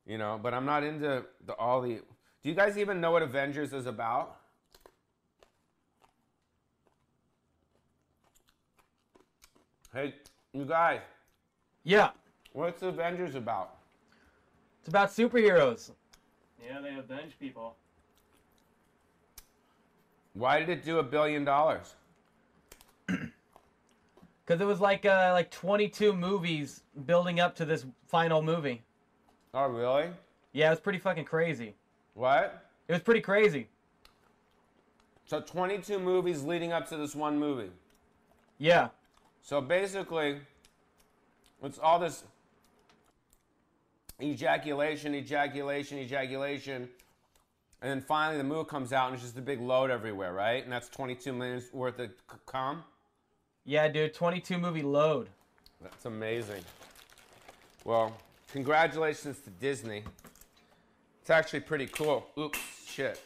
you 0.08 0.18
know. 0.18 0.40
But 0.42 0.56
I'm 0.56 0.66
not 0.66 0.84
into 0.84 1.24
the 1.46 1.54
all 1.54 1.82
the. 1.82 2.00
Do 2.42 2.50
you 2.50 2.56
guys 2.56 2.76
even 2.78 3.00
know 3.00 3.12
what 3.12 3.22
Avengers 3.22 3.72
is 3.72 3.86
about? 3.86 4.38
Hey, 9.94 10.14
you 10.54 10.66
guys, 10.66 11.02
Yeah, 11.84 12.12
what's 12.54 12.82
Avengers 12.84 13.36
about? 13.36 13.76
it's 14.80 14.88
about 14.90 15.10
superheroes. 15.10 15.92
Yeah, 16.64 16.80
they 16.82 16.96
avenge 16.96 17.34
people. 17.40 17.76
Why 20.34 20.60
did 20.60 20.70
it 20.70 20.86
do 20.86 21.00
a 21.00 21.04
billion 21.04 21.44
dollars? 21.44 21.96
Cause 24.50 24.60
it 24.62 24.66
was 24.66 24.82
like 24.82 25.06
uh, 25.06 25.30
like 25.32 25.52
22 25.52 26.12
movies 26.12 26.82
building 27.06 27.40
up 27.40 27.56
to 27.58 27.66
this 27.66 27.86
final 28.08 28.42
movie. 28.42 28.82
Oh, 29.54 29.68
really? 29.68 30.10
Yeah, 30.54 30.68
it 30.68 30.70
was 30.72 30.80
pretty 30.80 30.98
fucking 30.98 31.26
crazy. 31.26 31.76
What? 32.16 32.66
It 32.88 32.94
was 32.94 33.04
pretty 33.04 33.22
crazy. 33.22 33.68
So 35.26 35.40
22 35.40 36.00
movies 36.00 36.42
leading 36.42 36.74
up 36.74 36.90
to 36.90 36.98
this 36.98 37.14
one 37.14 37.38
movie. 37.38 37.70
Yeah, 38.58 38.90
So 39.44 39.62
basically, 39.62 40.40
it's 41.62 41.78
all 41.78 42.00
this 42.00 42.24
ejaculation, 44.20 45.14
ejaculation, 45.14 46.00
ejaculation, 46.00 46.90
And 47.84 47.92
then 47.92 48.02
finally 48.02 48.40
the 48.40 48.44
movie 48.44 48.68
comes 48.68 48.94
out 48.94 49.10
and 49.10 49.14
it's 49.14 49.24
just 49.24 49.38
a 49.38 49.42
big 49.42 49.62
load 49.62 49.92
everywhere, 49.92 50.34
right? 50.34 50.64
And 50.64 50.74
that's 50.74 50.90
22 50.90 51.34
million 51.34 51.64
worth 51.72 52.00
of 52.00 52.10
c- 52.10 52.38
com. 52.48 52.84
Yeah, 53.70 53.88
dude, 53.88 54.16
22 54.16 54.58
movie 54.58 54.82
load. 54.82 55.30
That's 55.80 56.06
amazing. 56.06 56.64
Well, 57.86 58.18
congratulations 58.52 59.42
to 59.42 59.52
Disney. 59.52 60.04
It's 61.22 61.30
actually 61.30 61.60
pretty 61.60 61.86
cool. 61.86 62.26
Oops, 62.36 62.58
shit. 62.88 63.22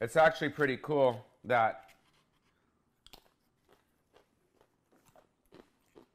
It's 0.00 0.14
actually 0.14 0.50
pretty 0.50 0.78
cool 0.80 1.26
that. 1.42 1.90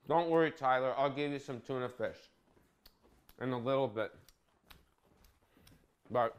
Don't 0.08 0.30
worry, 0.30 0.52
Tyler. 0.52 0.93
I'll 0.98 1.10
give 1.10 1.34
you 1.34 1.39
some 1.39 1.60
tuna 1.60 1.89
fish 1.89 2.15
in 3.41 3.52
a 3.52 3.60
little 3.60 3.89
bit. 3.89 4.15
But 6.10 6.34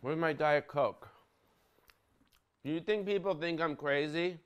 where's 0.00 0.16
my 0.16 0.32
Diet 0.32 0.68
Coke? 0.68 1.08
Do 2.64 2.72
you 2.72 2.80
think 2.80 3.06
people 3.06 3.34
think 3.34 3.60
I'm 3.60 3.76
crazy? 3.76 4.38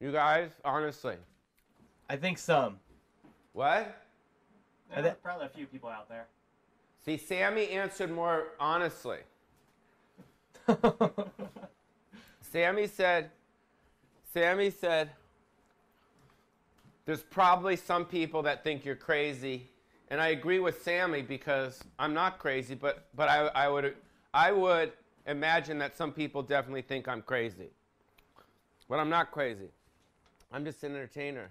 You 0.00 0.12
guys, 0.12 0.50
honestly. 0.64 1.16
I 2.08 2.16
think 2.16 2.38
some. 2.38 2.78
What? 3.52 4.02
Yeah, 4.90 5.00
there's 5.00 5.16
probably 5.22 5.46
a 5.46 5.50
few 5.50 5.66
people 5.66 5.88
out 5.88 6.08
there. 6.08 6.26
See, 7.04 7.16
Sammy 7.16 7.68
answered 7.70 8.10
more 8.10 8.48
honestly. 8.58 9.18
Sammy 12.40 12.86
said, 12.86 13.30
Sammy 14.32 14.70
said, 14.70 15.10
there's 17.04 17.22
probably 17.22 17.76
some 17.76 18.04
people 18.04 18.42
that 18.42 18.64
think 18.64 18.84
you're 18.84 18.96
crazy. 18.96 19.68
And 20.08 20.20
I 20.20 20.28
agree 20.28 20.58
with 20.58 20.82
Sammy 20.82 21.22
because 21.22 21.82
I'm 21.98 22.14
not 22.14 22.38
crazy, 22.38 22.74
but, 22.74 23.06
but 23.14 23.28
I, 23.28 23.46
I, 23.46 23.68
would, 23.68 23.94
I 24.34 24.52
would 24.52 24.92
imagine 25.26 25.78
that 25.78 25.96
some 25.96 26.12
people 26.12 26.42
definitely 26.42 26.82
think 26.82 27.08
I'm 27.08 27.22
crazy. 27.22 27.70
But 28.88 29.00
I'm 29.00 29.10
not 29.10 29.32
crazy. 29.32 29.70
I'm 30.52 30.64
just 30.64 30.82
an 30.84 30.94
entertainer. 30.94 31.50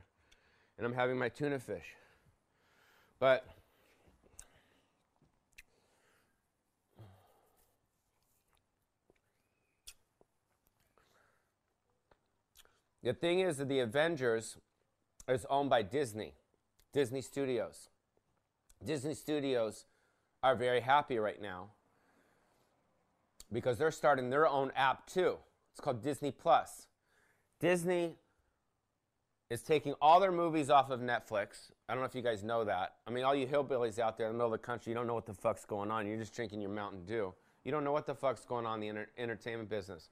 And 0.78 0.86
I'm 0.86 0.94
having 0.94 1.18
my 1.18 1.30
tuna 1.30 1.60
fish. 1.60 1.96
But 3.20 3.46
The 13.06 13.14
thing 13.14 13.42
is 13.42 13.58
that 13.58 13.70
the 13.70 13.82
Avengers 13.82 14.58
is 15.30 15.46
owned 15.48 15.70
by 15.70 15.84
Disney, 15.84 16.34
Disney 16.92 17.22
Studios. 17.22 17.90
Disney 18.84 19.14
Studios 19.14 19.86
are 20.42 20.56
very 20.56 20.80
happy 20.82 21.20
right 21.20 21.40
now 21.40 21.70
because 23.52 23.78
they're 23.78 23.92
starting 23.92 24.30
their 24.30 24.48
own 24.48 24.72
app 24.76 25.08
too. 25.08 25.38
It's 25.72 25.82
called 25.82 26.02
Disney 26.02 26.32
Plus. 26.32 26.88
Disney 27.60 28.16
is 29.50 29.62
taking 29.62 29.94
all 30.02 30.20
their 30.20 30.32
movies 30.32 30.70
off 30.70 30.90
of 30.90 31.00
Netflix. 31.00 31.72
I 31.88 31.94
don't 31.94 32.02
know 32.02 32.06
if 32.06 32.16
you 32.16 32.22
guys 32.22 32.44
know 32.44 32.64
that. 32.64 32.96
I 33.06 33.12
mean, 33.12 33.24
all 33.24 33.36
you 33.36 33.46
hillbillies 33.46 34.00
out 34.00 34.18
there 34.18 34.28
in 34.28 34.34
the 34.34 34.38
middle 34.38 34.54
of 34.54 34.60
the 34.60 34.66
country, 34.66 34.92
you 34.92 34.96
don't 34.96 35.08
know 35.08 35.14
what 35.14 35.26
the 35.26 35.34
fuck's 35.34 35.66
going 35.66 35.92
on. 35.92 36.08
You're 36.08 36.18
just 36.18 36.34
drinking 36.34 36.62
your 36.62 36.72
Mountain 36.72 37.06
Dew. 37.06 37.34
You 37.64 37.72
don't 37.72 37.84
know 37.84 37.92
what 37.92 38.06
the 38.06 38.16
fuck's 38.16 38.46
going 38.46 38.66
on 38.66 38.76
in 38.76 38.82
the 38.82 38.90
enter- 38.90 39.10
entertainment 39.18 39.70
business. 39.70 40.10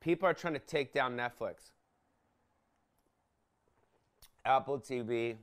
People 0.00 0.28
are 0.28 0.34
trying 0.34 0.54
to 0.54 0.58
take 0.60 0.92
down 0.92 1.16
Netflix. 1.16 1.72
Apple 4.44 4.78
TV, 4.78 5.36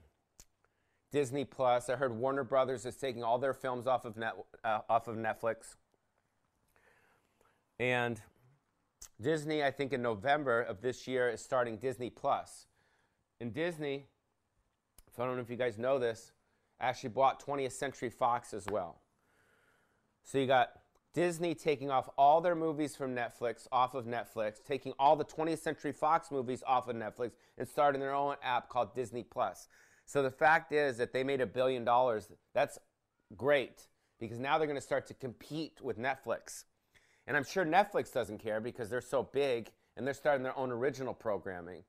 Disney 1.11 1.45
Plus. 1.45 1.89
I 1.89 1.95
heard 1.95 2.15
Warner 2.17 2.43
Brothers 2.43 2.85
is 2.85 2.95
taking 2.95 3.23
all 3.23 3.37
their 3.37 3.53
films 3.53 3.85
off 3.85 4.05
of 4.05 4.17
net, 4.17 4.33
uh, 4.63 4.79
off 4.89 5.07
of 5.07 5.17
Netflix. 5.17 5.75
And 7.79 8.21
Disney, 9.21 9.63
I 9.63 9.71
think 9.71 9.93
in 9.93 10.01
November 10.01 10.61
of 10.61 10.81
this 10.81 11.07
year, 11.07 11.29
is 11.29 11.41
starting 11.41 11.77
Disney 11.77 12.09
Plus. 12.09 12.67
And 13.39 13.53
Disney, 13.53 14.05
if 15.11 15.19
I 15.19 15.25
don't 15.25 15.35
know 15.35 15.41
if 15.41 15.49
you 15.49 15.55
guys 15.55 15.77
know 15.77 15.99
this, 15.99 16.31
actually 16.79 17.09
bought 17.09 17.43
20th 17.45 17.71
Century 17.71 18.09
Fox 18.09 18.53
as 18.53 18.65
well. 18.71 19.01
So 20.23 20.37
you 20.37 20.47
got 20.47 20.71
Disney 21.13 21.53
taking 21.53 21.91
off 21.91 22.09
all 22.17 22.41
their 22.41 22.55
movies 22.55 22.95
from 22.95 23.15
Netflix 23.15 23.67
off 23.71 23.93
of 23.93 24.05
Netflix, 24.05 24.63
taking 24.63 24.93
all 24.97 25.15
the 25.15 25.25
20th 25.25 25.59
Century 25.59 25.91
Fox 25.91 26.31
movies 26.31 26.63
off 26.65 26.87
of 26.87 26.95
Netflix, 26.95 27.31
and 27.57 27.67
starting 27.67 28.01
their 28.01 28.13
own 28.13 28.35
app 28.41 28.69
called 28.69 28.95
Disney 28.95 29.23
Plus. 29.23 29.67
So 30.05 30.23
the 30.23 30.31
fact 30.31 30.71
is 30.71 30.97
that 30.97 31.13
they 31.13 31.23
made 31.23 31.39
a 31.39 31.45
billion 31.45 31.85
dollars. 31.85 32.31
That's 32.53 32.79
great 33.37 33.87
because 34.19 34.39
now 34.39 34.57
they're 34.57 34.67
going 34.67 34.77
to 34.77 34.81
start 34.81 35.05
to 35.07 35.13
compete 35.13 35.79
with 35.81 35.97
Netflix. 35.97 36.63
And 37.27 37.37
I'm 37.37 37.43
sure 37.43 37.65
Netflix 37.65 38.11
doesn't 38.11 38.39
care 38.39 38.59
because 38.59 38.89
they're 38.89 39.01
so 39.01 39.23
big 39.23 39.71
and 39.95 40.05
they're 40.05 40.13
starting 40.13 40.43
their 40.43 40.57
own 40.57 40.71
original 40.71 41.13
programming. 41.13 41.83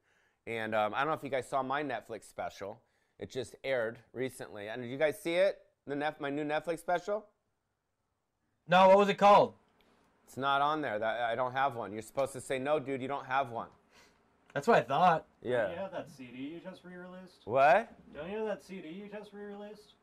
And 0.47 0.75
um, 0.75 0.95
I 0.95 0.99
don't 0.99 1.09
know 1.09 1.15
if 1.15 1.25
you 1.25 1.31
guys 1.31 1.49
saw 1.49 1.63
my 1.63 1.83
Netflix 1.83 2.25
special. 2.25 2.81
It 3.19 3.31
just 3.31 3.57
aired 3.65 3.99
recently. 4.13 4.69
And 4.69 4.83
did 4.83 4.91
you 4.91 4.99
guys 4.99 5.19
see 5.21 5.35
it? 5.35 5.59
The 5.87 5.97
Nef- 5.97 6.21
my 6.21 6.31
new 6.31 6.45
Netflix 6.45 6.81
special? 6.81 7.25
No, 8.69 8.89
what 8.89 8.99
was 8.99 9.09
it 9.09 9.19
called? 9.19 9.55
It's 10.27 10.37
not 10.37 10.63
on 10.63 10.81
there. 10.81 10.99
That 10.99 11.21
I 11.21 11.35
don't 11.35 11.53
have 11.53 11.77
one. 11.77 11.93
You're 11.93 12.03
supposed 12.03 12.33
to 12.33 12.41
say 12.41 12.59
no, 12.59 12.79
dude. 12.79 13.03
You 13.03 13.09
don't 13.09 13.27
have 13.27 13.51
one. 13.51 13.69
That's 14.55 14.67
what 14.69 14.79
I 14.79 14.83
thought. 14.83 15.27
Yeah. 15.43 15.63
Don't 15.63 15.71
you 15.73 15.79
have 15.79 15.93
that 15.93 16.09
CD 16.17 16.39
you 16.39 16.61
just 16.61 16.85
re-released? 16.85 17.43
What? 17.45 17.93
Don't 18.15 18.31
you 18.31 18.39
have 18.39 18.47
that 18.47 18.65
CD 18.65 18.89
you 18.89 19.09
just 19.13 19.33
re-released? 19.33 19.95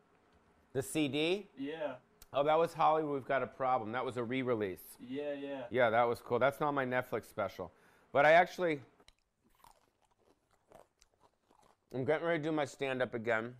The 0.73 0.81
CD? 0.81 1.47
Yeah. 1.57 1.93
Oh, 2.33 2.43
that 2.43 2.57
was 2.57 2.73
Hollywood. 2.73 3.13
We've 3.13 3.25
got 3.25 3.43
a 3.43 3.47
problem. 3.47 3.91
That 3.91 4.05
was 4.05 4.15
a 4.15 4.23
re-release. 4.23 4.83
Yeah, 4.99 5.33
yeah. 5.33 5.63
Yeah, 5.69 5.89
that 5.89 6.07
was 6.07 6.21
cool. 6.21 6.39
That's 6.39 6.61
not 6.61 6.73
my 6.73 6.85
Netflix 6.85 7.25
special, 7.25 7.71
but 8.13 8.25
I 8.25 8.31
actually. 8.31 8.79
I'm 11.93 12.05
getting 12.05 12.25
ready 12.25 12.39
to 12.39 12.49
do 12.49 12.53
my 12.53 12.63
stand-up 12.63 13.13
again. 13.13 13.53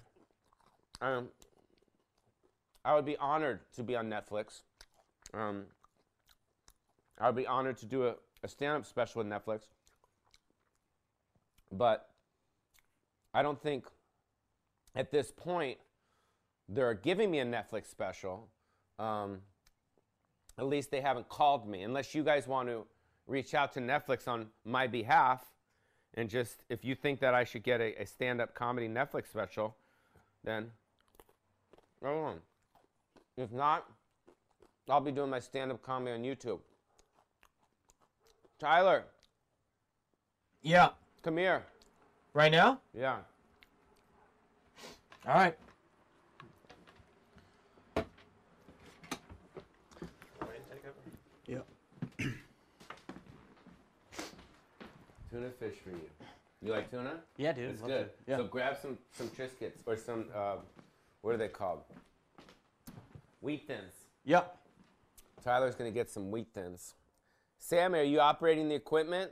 Um, 1.02 1.28
I 2.86 2.96
would 2.96 3.06
be 3.06 3.18
honored 3.18 3.60
to 3.76 3.84
be 3.84 3.98
on 3.98 4.10
Netflix. 4.10 4.62
Um, 5.34 5.66
I 7.20 7.26
would 7.26 7.36
be 7.36 7.46
honored 7.46 7.78
to 7.80 7.86
do 7.86 8.08
a, 8.08 8.16
a 8.42 8.48
stand-up 8.48 8.86
special 8.86 9.22
with 9.22 9.28
Netflix. 9.28 9.64
But 11.74 12.10
I 13.34 13.42
don't 13.42 13.62
think 13.62 13.86
at 14.96 15.12
this 15.12 15.30
point 15.30 15.78
they're 16.70 16.94
giving 16.94 17.30
me 17.30 17.40
a 17.40 17.46
Netflix 17.46 17.88
special. 17.88 18.48
Um, 19.02 19.40
at 20.58 20.68
least 20.68 20.92
they 20.92 21.02
haven't 21.02 21.28
called 21.28 21.68
me. 21.68 21.82
Unless 21.82 22.14
you 22.14 22.24
guys 22.24 22.48
want 22.48 22.70
to 22.70 22.86
reach 23.26 23.54
out 23.54 23.72
to 23.74 23.80
Netflix 23.80 24.28
on 24.28 24.48
my 24.64 24.86
behalf 24.86 25.44
and 26.14 26.30
just, 26.30 26.64
if 26.70 26.84
you 26.84 26.94
think 26.94 27.20
that 27.22 27.34
I 27.34 27.44
should 27.44 27.64
get 27.64 27.80
a, 27.82 28.00
a 28.02 28.06
stand 28.06 28.42
up 28.42 28.54
comedy 28.54 28.88
Netflix 28.88 29.28
special, 29.28 29.76
then 30.44 30.70
go 32.04 32.20
on. 32.20 32.40
If 33.38 33.52
not, 33.52 33.86
I'll 34.90 35.00
be 35.02 35.12
doing 35.12 35.30
my 35.30 35.40
stand 35.40 35.72
up 35.72 35.82
comedy 35.82 36.12
on 36.14 36.22
YouTube. 36.22 36.60
Tyler, 38.60 39.06
Yeah. 40.62 40.90
come 41.24 41.38
here. 41.38 41.64
Right 42.34 42.52
now? 42.52 42.82
Yeah. 42.94 43.18
All 45.28 45.34
right. 45.36 45.58
Tuna 55.32 55.50
fish 55.60 55.76
for 55.84 55.92
you. 55.92 56.10
You 56.62 56.74
like 56.74 56.92
tuna? 56.92 57.14
Yeah, 57.38 57.54
dude. 57.54 57.72
It's 57.72 57.82
good. 57.82 57.92
it. 57.92 58.20
Yeah. 58.28 58.38
So 58.38 58.44
grab 58.44 58.78
some 58.82 58.98
some 59.14 59.30
Triscuits 59.30 59.80
or 59.86 59.96
some 59.96 60.26
uh, 60.36 60.58
what 61.22 61.34
are 61.34 61.38
they 61.38 61.48
called? 61.48 61.80
Wheat 63.40 63.66
thins. 63.66 63.94
yep. 64.26 64.58
Tyler's 65.44 65.74
gonna 65.74 65.92
get 65.92 66.10
some 66.10 66.30
wheat 66.30 66.50
thins. 66.54 66.94
Sammy, 67.58 68.00
are 68.00 68.04
you 68.04 68.20
operating 68.20 68.70
the 68.70 68.76
equipment? 68.76 69.32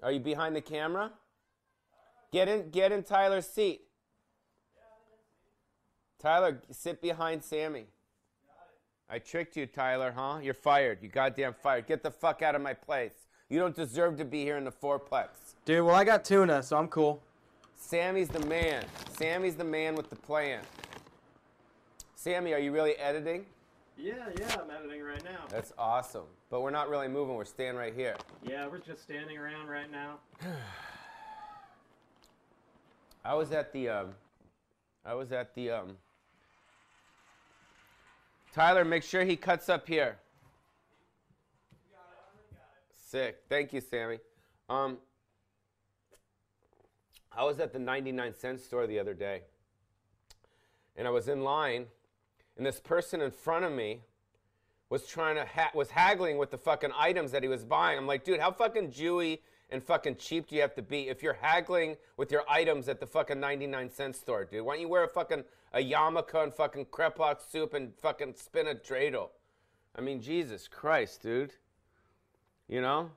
Yeah. 0.00 0.08
Are 0.08 0.12
you 0.12 0.20
behind 0.20 0.56
the 0.56 0.60
camera? 0.60 1.12
Get 2.32 2.48
in. 2.48 2.70
Get 2.70 2.92
in 2.92 3.02
Tyler's 3.02 3.46
seat. 3.46 3.82
Tyler, 6.20 6.60
sit 6.70 7.00
behind 7.00 7.44
Sammy. 7.44 7.86
I 9.08 9.18
tricked 9.18 9.56
you, 9.56 9.66
Tyler, 9.66 10.12
huh? 10.14 10.38
You're 10.42 10.54
fired. 10.54 10.98
You 11.02 11.08
goddamn 11.08 11.54
fired. 11.54 11.86
Get 11.86 12.02
the 12.02 12.10
fuck 12.10 12.42
out 12.42 12.54
of 12.54 12.62
my 12.62 12.74
place. 12.74 13.14
You 13.50 13.58
don't 13.58 13.74
deserve 13.74 14.16
to 14.18 14.24
be 14.24 14.44
here 14.44 14.56
in 14.56 14.64
the 14.64 14.72
fourplex. 14.72 15.26
Dude, 15.64 15.84
well, 15.84 15.96
I 15.96 16.04
got 16.04 16.24
tuna, 16.24 16.62
so 16.62 16.76
I'm 16.76 16.86
cool. 16.86 17.20
Sammy's 17.74 18.28
the 18.28 18.46
man. 18.46 18.84
Sammy's 19.18 19.56
the 19.56 19.64
man 19.64 19.96
with 19.96 20.08
the 20.08 20.16
plan. 20.16 20.60
Sammy, 22.14 22.52
are 22.52 22.60
you 22.60 22.70
really 22.70 22.94
editing? 22.94 23.44
Yeah, 23.98 24.14
yeah, 24.38 24.54
I'm 24.62 24.70
editing 24.70 25.02
right 25.02 25.22
now. 25.24 25.40
That's 25.48 25.72
awesome. 25.76 26.26
But 26.48 26.62
we're 26.62 26.70
not 26.70 26.88
really 26.88 27.08
moving. 27.08 27.34
We're 27.34 27.44
staying 27.44 27.74
right 27.74 27.92
here. 27.94 28.16
Yeah, 28.46 28.68
we're 28.68 28.78
just 28.78 29.02
standing 29.02 29.36
around 29.36 29.66
right 29.68 29.90
now. 29.90 30.18
I 33.24 33.34
was 33.34 33.50
at 33.50 33.72
the 33.72 33.88
um, 33.88 34.14
I 35.04 35.14
was 35.14 35.32
at 35.32 35.54
the 35.54 35.70
um, 35.70 35.96
Tyler, 38.54 38.84
make 38.84 39.02
sure 39.02 39.24
he 39.24 39.36
cuts 39.36 39.68
up 39.68 39.88
here. 39.88 40.18
Sick. 43.10 43.42
Thank 43.48 43.72
you, 43.72 43.80
Sammy. 43.80 44.20
Um, 44.68 44.98
I 47.36 47.42
was 47.42 47.58
at 47.58 47.72
the 47.72 47.78
99 47.80 48.34
cent 48.34 48.60
store 48.60 48.86
the 48.86 49.00
other 49.00 49.14
day, 49.14 49.42
and 50.94 51.08
I 51.08 51.10
was 51.10 51.26
in 51.26 51.42
line, 51.42 51.86
and 52.56 52.64
this 52.64 52.78
person 52.78 53.20
in 53.20 53.32
front 53.32 53.64
of 53.64 53.72
me 53.72 54.02
was 54.90 55.08
trying 55.08 55.34
to 55.34 55.44
ha- 55.44 55.72
was 55.74 55.90
haggling 55.90 56.38
with 56.38 56.52
the 56.52 56.58
fucking 56.58 56.92
items 56.96 57.32
that 57.32 57.42
he 57.42 57.48
was 57.48 57.64
buying. 57.64 57.98
I'm 57.98 58.06
like, 58.06 58.22
dude, 58.22 58.38
how 58.38 58.52
fucking 58.52 58.92
Jewy 58.92 59.40
and 59.70 59.82
fucking 59.82 60.14
cheap 60.14 60.46
do 60.46 60.54
you 60.54 60.60
have 60.60 60.76
to 60.76 60.82
be 60.82 61.08
if 61.08 61.20
you're 61.20 61.38
haggling 61.40 61.96
with 62.16 62.30
your 62.30 62.44
items 62.48 62.88
at 62.88 63.00
the 63.00 63.08
fucking 63.08 63.40
99 63.40 63.90
cent 63.90 64.14
store, 64.14 64.44
dude? 64.44 64.64
Why 64.64 64.74
don't 64.74 64.82
you 64.82 64.88
wear 64.88 65.02
a 65.02 65.08
fucking 65.08 65.42
a 65.72 65.78
yarmulke 65.78 66.44
and 66.44 66.54
fucking 66.54 66.86
kreplach 66.86 67.40
soup 67.50 67.74
and 67.74 67.92
fucking 67.96 68.34
spin 68.36 68.68
a 68.68 68.74
dreidel? 68.76 69.30
I 69.96 70.00
mean, 70.00 70.22
Jesus 70.22 70.68
Christ, 70.68 71.22
dude. 71.22 71.54
You 72.70 72.80
know? 72.80 73.10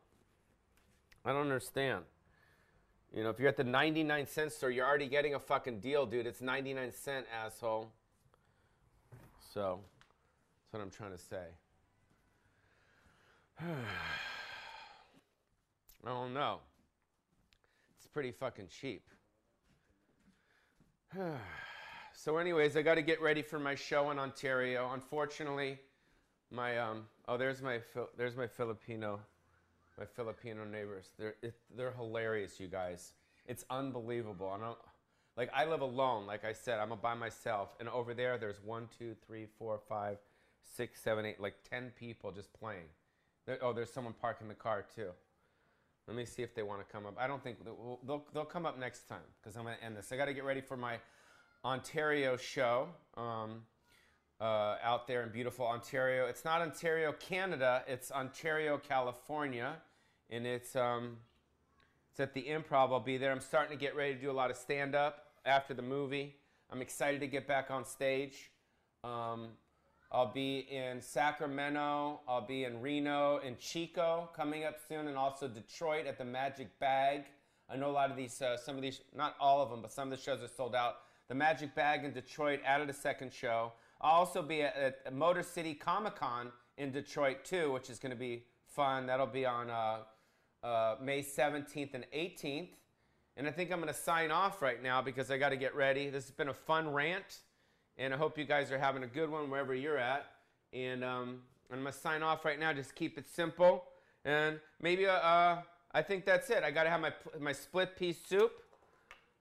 I 1.23 1.31
don't 1.31 1.41
understand. 1.41 2.05
You 3.15 3.23
know, 3.23 3.29
if 3.29 3.39
you're 3.39 3.49
at 3.49 3.55
the 3.55 3.63
99 3.63 4.25
cent 4.25 4.51
store, 4.51 4.71
you're 4.71 4.87
already 4.87 5.07
getting 5.07 5.35
a 5.35 5.39
fucking 5.39 5.79
deal, 5.79 6.07
dude. 6.07 6.25
It's 6.25 6.41
99 6.41 6.91
cent, 6.91 7.27
asshole. 7.31 7.91
So, 9.53 9.81
that's 10.63 10.73
what 10.73 10.81
I'm 10.81 10.89
trying 10.89 11.11
to 11.11 11.19
say. 11.19 11.45
I 13.61 13.65
don't 16.03 16.33
know. 16.33 16.61
It's 17.95 18.07
pretty 18.07 18.31
fucking 18.31 18.69
cheap. 18.81 19.03
so, 22.15 22.37
anyways, 22.37 22.75
I 22.75 22.81
got 22.81 22.95
to 22.95 23.03
get 23.03 23.21
ready 23.21 23.43
for 23.43 23.59
my 23.59 23.75
show 23.75 24.09
in 24.09 24.17
Ontario. 24.17 24.89
Unfortunately, 24.95 25.77
my 26.49 26.77
um 26.77 27.05
oh 27.27 27.35
there's 27.35 27.63
my 27.63 27.79
there's 28.15 28.35
my 28.35 28.45
Filipino 28.45 29.19
my 29.97 30.05
Filipino 30.05 30.65
neighbors. 30.65 31.11
They're 31.17 31.35
it, 31.41 31.55
they're 31.75 31.91
hilarious, 31.93 32.59
you 32.59 32.67
guys. 32.67 33.13
It's 33.45 33.65
unbelievable. 33.69 34.49
I 34.49 34.59
don't 34.59 34.77
like 35.37 35.49
I 35.53 35.65
live 35.65 35.81
alone. 35.81 36.25
Like 36.25 36.45
I 36.45 36.53
said, 36.53 36.79
I'm 36.79 36.91
a 36.91 36.95
by 36.95 37.13
myself, 37.13 37.75
and 37.79 37.89
over 37.89 38.13
there 38.13 38.37
there's 38.37 38.61
one, 38.63 38.87
two, 38.97 39.15
three, 39.25 39.47
four, 39.57 39.79
five, 39.89 40.17
six, 40.75 41.01
seven, 41.01 41.25
eight, 41.25 41.39
like 41.39 41.55
ten 41.69 41.91
people 41.97 42.31
just 42.31 42.53
playing. 42.53 42.87
Oh, 43.61 43.73
there's 43.73 43.91
someone 43.91 44.13
parking 44.13 44.47
the 44.47 44.53
car 44.53 44.85
too. 44.95 45.09
Let 46.07 46.17
me 46.17 46.25
see 46.25 46.43
if 46.43 46.53
they 46.53 46.63
want 46.63 46.85
to 46.85 46.91
come 46.91 47.05
up. 47.05 47.15
I 47.17 47.27
don't 47.27 47.43
think 47.43 47.63
they'll 47.63 47.99
they'll, 48.05 48.25
they'll 48.33 48.45
come 48.45 48.65
up 48.65 48.79
next 48.79 49.07
time 49.07 49.19
because 49.41 49.55
I'm 49.55 49.63
gonna 49.63 49.77
end 49.83 49.97
this. 49.97 50.11
I 50.11 50.17
got 50.17 50.25
to 50.25 50.33
get 50.33 50.43
ready 50.43 50.61
for 50.61 50.77
my 50.77 50.97
Ontario 51.63 52.35
show. 52.35 52.89
Um, 53.15 53.63
uh, 54.41 54.75
out 54.83 55.07
there 55.07 55.23
in 55.23 55.29
beautiful 55.31 55.65
Ontario. 55.65 56.27
It's 56.27 56.45
not 56.45 56.61
Ontario, 56.61 57.13
Canada. 57.13 57.83
It's 57.87 58.11
Ontario, 58.11 58.77
California, 58.77 59.75
and 60.29 60.45
it's 60.45 60.75
um, 60.75 61.17
it's 62.11 62.19
at 62.19 62.33
the 62.33 62.43
Improv. 62.43 62.91
I'll 62.91 62.99
be 62.99 63.17
there. 63.17 63.31
I'm 63.31 63.39
starting 63.39 63.77
to 63.77 63.81
get 63.81 63.95
ready 63.95 64.15
to 64.15 64.21
do 64.21 64.29
a 64.29 64.33
lot 64.33 64.51
of 64.51 64.57
stand 64.57 64.95
up 64.95 65.27
after 65.45 65.73
the 65.73 65.81
movie. 65.81 66.35
I'm 66.71 66.81
excited 66.81 67.19
to 67.21 67.27
get 67.27 67.47
back 67.47 67.71
on 67.71 67.85
stage. 67.85 68.51
Um, 69.03 69.49
I'll 70.11 70.31
be 70.31 70.59
in 70.69 71.01
Sacramento. 71.01 72.19
I'll 72.27 72.45
be 72.45 72.65
in 72.65 72.81
Reno 72.81 73.39
and 73.43 73.57
Chico 73.57 74.29
coming 74.35 74.63
up 74.63 74.75
soon, 74.87 75.07
and 75.07 75.17
also 75.17 75.47
Detroit 75.47 76.05
at 76.05 76.19
the 76.19 76.25
Magic 76.25 76.79
Bag. 76.79 77.23
I 77.67 77.77
know 77.77 77.89
a 77.89 77.91
lot 77.91 78.11
of 78.11 78.17
these, 78.17 78.39
uh, 78.41 78.57
some 78.57 78.75
of 78.75 78.81
these, 78.83 79.01
not 79.15 79.35
all 79.39 79.61
of 79.61 79.71
them, 79.71 79.81
but 79.81 79.91
some 79.91 80.11
of 80.11 80.17
the 80.17 80.23
shows 80.23 80.43
are 80.43 80.47
sold 80.47 80.75
out. 80.75 80.97
The 81.29 81.35
Magic 81.35 81.73
Bag 81.73 82.03
in 82.03 82.13
Detroit 82.13 82.59
added 82.63 82.89
a 82.89 82.93
second 82.93 83.33
show. 83.33 83.71
I'll 84.03 84.19
also 84.19 84.41
be 84.41 84.61
at, 84.61 84.99
at 85.05 85.13
Motor 85.13 85.43
City 85.43 85.73
Comic 85.73 86.15
Con 86.15 86.51
in 86.77 86.91
Detroit 86.91 87.45
too, 87.45 87.71
which 87.71 87.89
is 87.89 87.99
going 87.99 88.11
to 88.11 88.17
be 88.17 88.43
fun. 88.67 89.05
That'll 89.05 89.25
be 89.25 89.45
on 89.45 89.69
uh, 89.69 89.99
uh, 90.61 90.95
May 91.01 91.21
17th 91.21 91.93
and 91.93 92.05
18th. 92.13 92.69
And 93.37 93.47
I 93.47 93.51
think 93.51 93.71
I'm 93.71 93.79
going 93.79 93.91
to 93.91 93.99
sign 93.99 94.29
off 94.29 94.61
right 94.61 94.83
now 94.83 95.01
because 95.01 95.31
I 95.31 95.37
got 95.37 95.49
to 95.49 95.55
get 95.55 95.73
ready. 95.73 96.09
This 96.09 96.25
has 96.25 96.31
been 96.31 96.49
a 96.49 96.53
fun 96.53 96.91
rant, 96.91 97.39
and 97.97 98.13
I 98.13 98.17
hope 98.17 98.37
you 98.37 98.43
guys 98.43 98.71
are 98.71 98.77
having 98.77 99.03
a 99.03 99.07
good 99.07 99.29
one 99.29 99.49
wherever 99.49 99.73
you're 99.73 99.97
at. 99.97 100.25
And 100.73 101.03
um, 101.03 101.41
I'm 101.71 101.81
going 101.81 101.91
to 101.91 101.97
sign 101.97 102.21
off 102.23 102.43
right 102.45 102.59
now. 102.59 102.73
Just 102.73 102.95
keep 102.95 103.17
it 103.17 103.25
simple. 103.27 103.85
And 104.25 104.59
maybe 104.81 105.07
uh, 105.07 105.13
uh, 105.13 105.61
I 105.93 106.01
think 106.01 106.25
that's 106.25 106.49
it. 106.49 106.63
I 106.63 106.71
got 106.71 106.83
to 106.83 106.89
have 106.89 107.01
my, 107.01 107.13
my 107.39 107.53
split 107.53 107.95
pea 107.97 108.13
soup. 108.13 108.51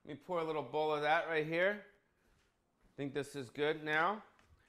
Let 0.07 0.15
me 0.15 0.21
pour 0.25 0.41
a 0.41 0.45
little 0.45 0.63
bowl 0.63 0.95
of 0.95 1.03
that 1.03 1.27
right 1.29 1.47
here. 1.47 1.81
I 1.81 2.93
think 2.97 3.13
this 3.13 3.35
is 3.35 3.51
good 3.51 3.85
now. 3.85 4.23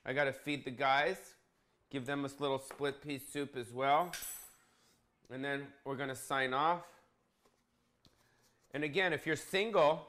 I 0.06 0.14
got 0.14 0.26
to 0.26 0.34
feed 0.34 0.66
the 0.66 0.72
guys, 0.72 1.18
give 1.90 2.06
them 2.06 2.24
this 2.24 2.40
little 2.40 2.60
split 2.60 3.02
pea 3.02 3.20
soup 3.20 3.56
as 3.56 3.72
well. 3.72 4.12
And 5.32 5.44
then 5.44 5.68
we're 5.86 5.96
going 5.96 6.10
to 6.10 6.16
sign 6.16 6.54
off. 6.54 6.84
And 8.74 8.84
again, 8.84 9.14
if 9.14 9.26
you're 9.26 9.36
single, 9.36 10.08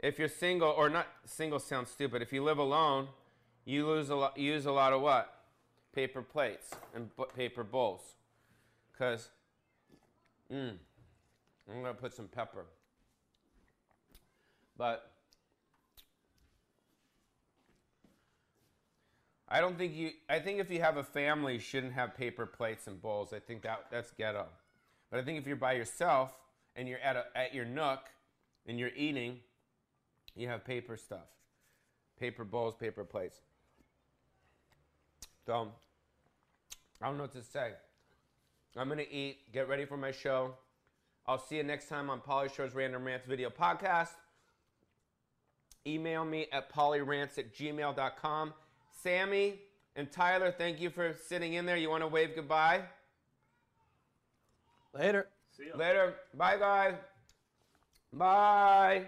if 0.00 0.18
you're 0.18 0.28
single, 0.28 0.70
or 0.70 0.88
not 0.88 1.06
single 1.26 1.58
sounds 1.58 1.90
stupid, 1.90 2.22
if 2.22 2.32
you 2.32 2.42
live 2.42 2.58
alone, 2.58 3.08
you 3.64 3.86
lose 3.86 4.08
a 4.08 4.16
lot, 4.16 4.36
use 4.38 4.66
a 4.66 4.72
lot 4.72 4.92
of 4.92 5.02
what? 5.02 5.32
Paper 5.94 6.22
plates 6.22 6.70
and 6.94 7.10
paper 7.36 7.62
bowls. 7.62 8.00
Because, 8.92 9.28
mm, 10.52 10.72
I'm 11.68 11.82
going 11.82 11.94
to 11.94 12.00
put 12.00 12.14
some 12.14 12.28
pepper. 12.28 12.64
But 14.76 15.09
I 19.50 19.60
don't 19.60 19.76
think 19.76 19.94
you. 19.96 20.10
I 20.28 20.38
think 20.38 20.60
if 20.60 20.70
you 20.70 20.80
have 20.80 20.96
a 20.96 21.02
family, 21.02 21.54
you 21.54 21.60
shouldn't 21.60 21.92
have 21.94 22.16
paper 22.16 22.46
plates 22.46 22.86
and 22.86 23.02
bowls. 23.02 23.32
I 23.32 23.40
think 23.40 23.62
that 23.62 23.86
that's 23.90 24.12
ghetto. 24.12 24.46
But 25.10 25.18
I 25.18 25.22
think 25.24 25.38
if 25.38 25.46
you're 25.46 25.56
by 25.56 25.72
yourself 25.72 26.32
and 26.76 26.86
you're 26.88 27.00
at 27.00 27.16
a, 27.16 27.24
at 27.34 27.52
your 27.52 27.64
nook 27.64 28.00
and 28.66 28.78
you're 28.78 28.92
eating, 28.96 29.40
you 30.36 30.46
have 30.46 30.64
paper 30.64 30.96
stuff, 30.96 31.26
paper 32.18 32.44
bowls, 32.44 32.76
paper 32.76 33.04
plates. 33.04 33.38
So 35.46 35.72
I 37.02 37.06
don't 37.06 37.16
know 37.16 37.24
what 37.24 37.32
to 37.32 37.42
say. 37.42 37.72
I'm 38.76 38.88
gonna 38.88 39.02
eat. 39.10 39.52
Get 39.52 39.68
ready 39.68 39.84
for 39.84 39.96
my 39.96 40.12
show. 40.12 40.54
I'll 41.26 41.38
see 41.38 41.56
you 41.56 41.64
next 41.64 41.88
time 41.88 42.08
on 42.08 42.20
Pauly 42.20 42.54
Shore's 42.54 42.74
Random 42.74 43.04
Rants 43.04 43.26
video 43.26 43.50
podcast. 43.50 44.10
Email 45.86 46.24
me 46.24 46.46
at 46.52 46.72
paulyrants 46.72 47.36
at 47.38 47.54
gmail.com. 47.54 48.52
Sammy 49.02 49.58
and 49.96 50.10
Tyler, 50.10 50.54
thank 50.56 50.80
you 50.80 50.90
for 50.90 51.14
sitting 51.26 51.54
in 51.54 51.66
there. 51.66 51.76
You 51.76 51.90
want 51.90 52.02
to 52.02 52.06
wave 52.08 52.30
goodbye? 52.34 52.82
Later. 54.94 55.28
See 55.56 55.64
you. 55.64 55.76
Later. 55.76 56.14
Bye, 56.34 56.56
guys. 56.58 56.94
Bye. 58.12 59.06